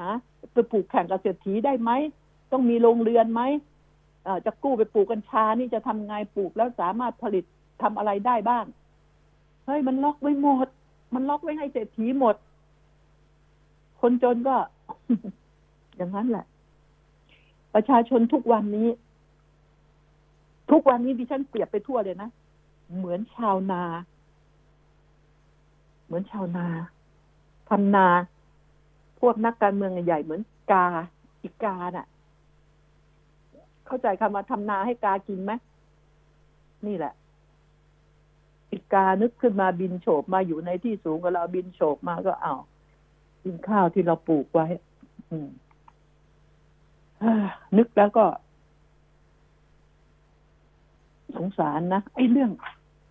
[0.00, 0.12] ฮะ
[0.52, 1.90] ไปปลูกแข่งกับเศรษฐีได้ไหม
[2.52, 3.42] ต้องมีโรงเรือนไหม
[4.46, 7.44] จะกู้ไปปลูกกัญชานี่จะทำไงปลูกแล้วสามารถผลิต
[7.82, 8.64] ทำอะไรได้บ้าง
[9.66, 10.68] เฮ้ยมันล็อกไว้หมด
[11.14, 12.36] มันล็อกไว้ให้เศรษฐีหมด
[14.00, 14.56] คนจนก็
[15.96, 16.46] อย่างนั้นแหละ
[17.74, 18.88] ประชาชนทุกวันนี้
[20.70, 22.28] ทุกวันนี้ดิฉันเปรียบไปทั่วเลยนะ
[22.96, 23.82] เหมือนชาวนา
[26.04, 26.66] เหมือนชาวนา
[27.68, 28.06] ทำนา
[29.20, 30.40] พวกนักการเมืองใหญ่เหมือน
[30.72, 30.86] กา
[31.42, 32.06] อีกาน่ะ
[33.86, 35.52] เข้าใจคำว่าทำนาให้กากินไหม
[36.86, 37.12] นี่แหละ
[38.70, 42.54] อีกานึกขึ้นมาบินโฉบมาอยู่ในที่สูงกับเราบินโฉบมาก็เอา
[43.44, 44.66] กินข้าวที่เราปลูกไว้
[45.30, 45.48] อืม
[47.78, 48.24] นึกแล้วก็
[51.36, 52.50] สงสารนะไอ้เรื่อง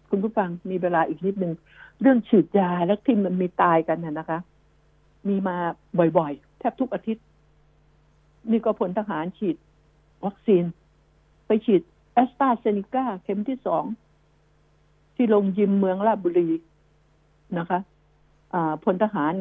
[0.10, 1.54] คุณผู้ฟังมีเวลาอีกนิดนึง
[2.02, 4.40] เรื่องฉีดยาแล้วที่มันมีตายกันน่ะนะคะ
[5.28, 5.56] มีมา
[6.18, 7.26] บ่อยๆ แทบทุกอาทิตย์
[8.52, 9.56] นี่ก็ผลทหารฉีด
[10.26, 10.64] วัคซีน
[11.46, 11.82] ไปฉีด
[12.14, 13.84] แอสตราเซเนกาเข็มที่สอง
[15.16, 16.50] ที่โรงยิมเมืองราชบุรี
[17.58, 17.80] นะคะ
[18.84, 19.34] พลทหาร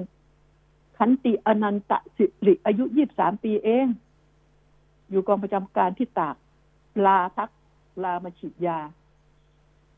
[0.98, 3.86] ขันติอนันตสิริอายุยี่บสามปีเอง
[5.10, 6.36] อยู่กองประจำการที่ตาก
[7.06, 7.50] ลาพัก
[8.02, 8.78] ลามาฉีดยา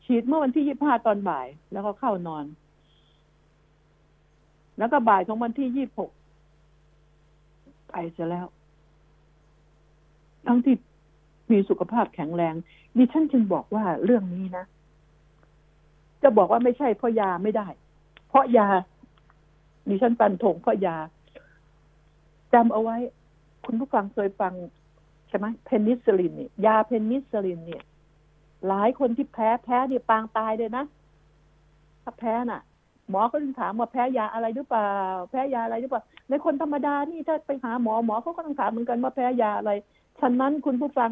[0.05, 2.45] ฉีดเมื่อวันที่ยี่ห้าตอนบ่าย แล้วก็เข้านอน
[4.77, 6.11] แล้วก็บ่ายของวันที่ยี่หก
[7.89, 8.45] ไปเสียแล้ว
[10.47, 10.75] ทั้งที่
[11.51, 12.53] มีสุขภาพแข็งแรง
[12.97, 14.65] ดิฉันจึงบอกว่าเรื่องนี้นะ
[16.23, 17.67] จะบอกว่าไม่ใช่เพราะยาไม่ได้
[18.29, 18.67] เพราะยา
[19.89, 20.97] ดิฉันปันถงเพราะยา
[22.53, 22.97] จำเอาไว้
[23.65, 24.53] คุณผู้ฟังเคยฟัง
[25.29, 27.83] ใช่ไหมเพนิซิลินเนี่ยยาเพนิซิลินเนี่ย
[28.67, 30.85] หลายคนที่แพ้แพ้เนี่ยปางตายเลยนะ
[32.03, 32.61] ถ้าแพ้น่ะ
[33.09, 34.91] หมอก็ต้องถามว่าแพ้ยาอะไรหรือเปล่า
[35.29, 39.71] แพ้ยาอะไรหรือเปล่าในคนธรรมดานี่ถ้าไปหาหมอหมอเขาก็ต้องถามเหมือนกันว่าแพ้ยาอะไร
[40.21, 41.09] ฉะนั้นคุณผู้ฟัง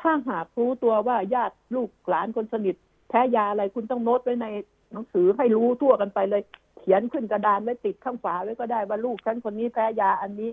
[0.00, 2.74] ถ้าหากรู้ตัวว่าญาติลูกหลานคนสนิท
[3.08, 4.46] แพ้ยาอะไรคุณต้องโน้ตไว้ใน
[4.92, 6.42] หนังสือให้รู้ทั่วกันไปเลย
[6.78, 10.50] เขียนขึ้นกระดานไว้ติดข้างฝาไว้ก็ได้ว่าลูกฉันคนนี้แพ้ยาอันนี้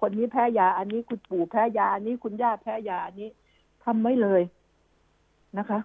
[0.00, 3.28] คนนี้แพ้ยาอันนี้ คุณปู่แพ้ยาอันนี้คุณย่าแพ้ยาอันนี้
[3.84, 4.42] ทำไม่เลย
[5.58, 5.80] นะคะ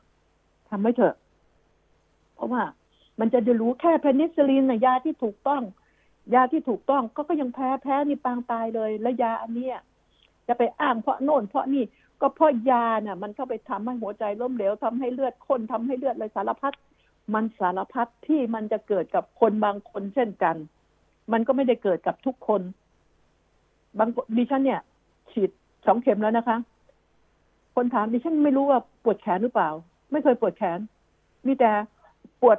[0.69, 1.15] ทำไม่เถอะ
[2.35, 2.63] เพราะว่า
[3.19, 5.63] มันจะได้รู้แค่เพนิซิลินนะยาที่ถูกต้อง
[6.33, 9.77] ยาที่ถูกต้องก็ก็ยังแพ้แพ้นี่ปางตายเลย และยาอันเนี้ย
[10.49, 11.83] จะไปอ้างเพราะโน่นเพราะนี่
[12.21, 16.73] ก็เพราะยาน่ะ มันเข้าไปทำให้หัวใจล้มเหลวทำให้เลือดข้นทำให้เลือดอะไรสารพัด
[17.33, 20.55] มันสารพัดที่มันจะเกิดกับคนบางคนเช่นกัน
[21.31, 22.61] มันก็ไม่ได้เกิดกับทุกคน
[23.97, 24.81] บางดิฉันเนี่ย
[25.31, 25.49] ฉีด
[25.85, 26.57] สองเข็มแล้วนะคะ
[27.75, 29.69] คนถามดิฉันไม่รู้ว่าปวดแขนหรือเปล่า
[30.11, 30.79] ไม่เคยปวดแขน
[31.47, 31.71] มีแต่
[32.41, 32.57] ปวด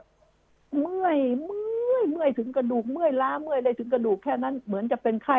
[0.79, 5.39] เมื่อยเมื่อยเมื่อยถึงกระดูกเมื่อยล้าเมื่อยอะไรถึงกระดูกแค่นั้นเหมือนจะเป็นไข้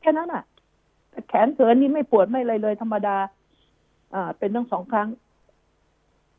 [0.00, 0.44] แค่นั้นอะ
[1.14, 3.16] แต่แขนเขินนี่ไม่ปวดไม่อะไรเลย ธรรมดา
[4.14, 5.08] อ่า เป็นทั้งสองครั้ง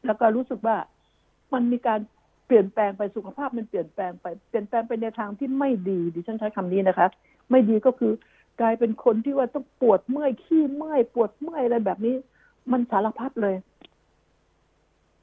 [0.06, 0.78] แล้วก็รู้สึกว่า
[1.54, 2.00] มันมีการ
[2.46, 7.08] เปลี่ยนแปลงไปสุขภาพมันเปลี่ยนแปลงไปเปลี่ยนแปลงไปในทางที่ไม่ดีดิฉันใช้คำนี้นะคะ
[7.52, 8.14] ไม่ดีก็คือ
[8.62, 12.16] กลายเป็นคนที่ว่าต้องปวดเมื่อยขี้เมื่อยปวดเมื่อยอะไรแบบนี้
[12.72, 13.56] มันสารพัดเลย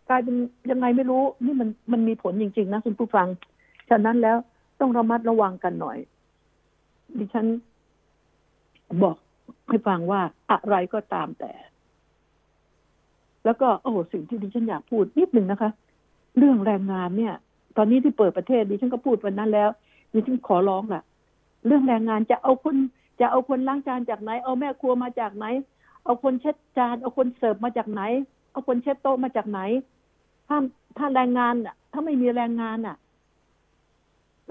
[0.08, 0.36] กลายเป็น
[0.70, 3.26] ยังไงไม่รู้ นี่มันมันมีผลจริง ๆ นะคุณผู้ฟัง
[3.90, 4.36] ฉะนั้นแล้ว
[4.80, 5.98] ต้องระมัดระวังกันหน่อย
[7.18, 7.46] ดิฉัน
[9.02, 9.16] บอก
[9.68, 10.20] ให้ฟังว่า
[10.50, 11.52] อะไรก็ตามแต่
[13.44, 15.70] แล้วก็โอ้สิ่งที่ดิฉันอยากพูดนิดหนึ่งนะคะ
[16.38, 17.34] เรื่องแรงงานเนี่ย
[17.76, 19.68] ตอนนี้ที่เปิดประเทศดิฉันก็พูดวันนั้นแล้ว
[20.12, 21.02] ดิฉันขอร้องล่ะ
[21.66, 22.76] เรื่องแรงงานจะเอาคน
[23.20, 25.46] จะเอาคนล้างจานจากไหน เอาแม่ครัวมาจากไหน
[26.04, 28.02] เอาคนเช็ดจาน เอาคนเสิร์ฟมาจากไหน
[28.52, 29.60] เอาคนเช็ดโต๊ะมาจากไหน
[30.48, 30.58] ถ้า
[30.98, 32.96] ถ้าแรงงานอะ ถ้าไม่มีแรงงานอะ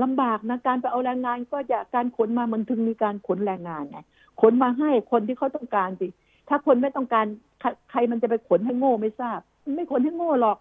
[0.03, 3.99] ลำบากนะการไปเอาแรงงานก็จะการขนมามันถึงมีการขนแรงงานไง
[4.41, 6.07] ขนมาให้คนที่เขาต้องการสิ
[6.49, 7.25] ถ้าคนไม่ต้องการ
[7.59, 10.57] ใครใครมันจะไปขนให้โง่ไม่ทราบ มันไม่ขนให้โง่หรอก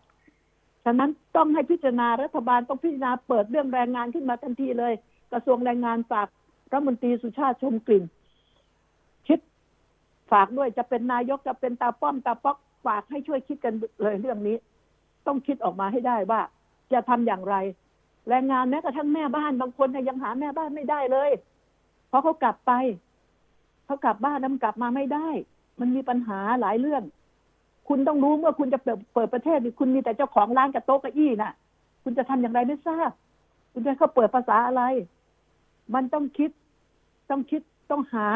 [0.84, 4.92] ฉะนั้นต้องให้พิจารณารัฐบาลต้องพิจารณาเปิดเรื่องแรงงานขึ้นมาทันทีเลย
[5.32, 6.28] กระทรวงแรงงานฝาก
[6.72, 8.04] รัฐมนตรีสุชาติชมกลิ่น
[9.28, 9.38] คิด
[10.32, 12.56] ฝากด้วยจะเป็นนายกจะเป็นตาป้อมตาป๊อก
[12.86, 14.56] ฝากให้ช่วยคิดกันเลยเรื่องนี้
[15.26, 16.40] ต้องคิดออกมาให้ได้ว่า
[16.92, 17.54] จะทำอย่างไร
[18.28, 21.30] แรงงานแม้กระทั่งแม่บ้านบางคนเนี่ยยังหาแม่บ้านไม่ได้เลย
[22.08, 22.72] เพราะเขากลับไป
[23.90, 25.28] เขากลับบ้านแล้วมันกลับมาไม่ได้
[25.80, 27.02] มันมีปัญหาหลายเรื่อง
[27.88, 31.52] คุณต้องรู้เมื่อคุณจะเปิดเปิดประเทศนี่คุณมีแต่เจ้าของร้านกับโต๊ะเก้าอี้น่ะ
[32.02, 33.10] คุณจะทำอย่างไรไม่ทราบ
[33.72, 34.82] คุณจะให้เขาเปิดภาษาอะไร
[35.94, 36.50] มันต้องคิด
[37.30, 38.28] ต้องคิดต้องหา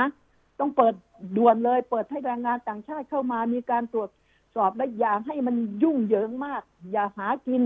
[0.59, 0.95] ต้องเปิด
[1.37, 4.11] ด่วนเลย เปิดให้แรงงานต่างชาติเข้ามามีการตรวจ
[4.55, 7.63] สอบและอย่าให้มันยุ่งเหยิงมาก อย่าหากิน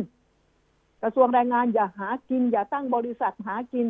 [1.02, 3.86] กระทรวงแรงงานอย่าหากิน อย่าตั้งบริษัทหากิน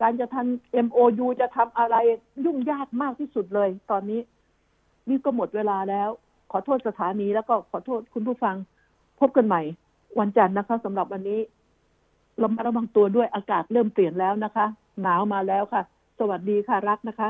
[0.00, 1.96] การจะทำ MOU จะทำอะไร
[2.44, 4.20] ยุ่งยากมากที่สุดเลย ตอนนี้
[5.08, 6.08] นี่ก็หมดเวลาแล้ว
[6.52, 8.56] ขอโทษสถานีแล้วก็ขอโทษคุณผู้ฟัง
[9.20, 9.62] พบกันใหม่
[10.18, 11.40] วันจันทร์นะคะสำหรับวันนี้
[12.42, 14.66] ระมัดระวังตัวด้วยอากาศเริ่มเปลี่ยนแล้วนะคะ
[15.02, 15.82] หนาวมาแล้วค่ะ
[16.18, 17.28] สวัสดีค่ะรักนะคะ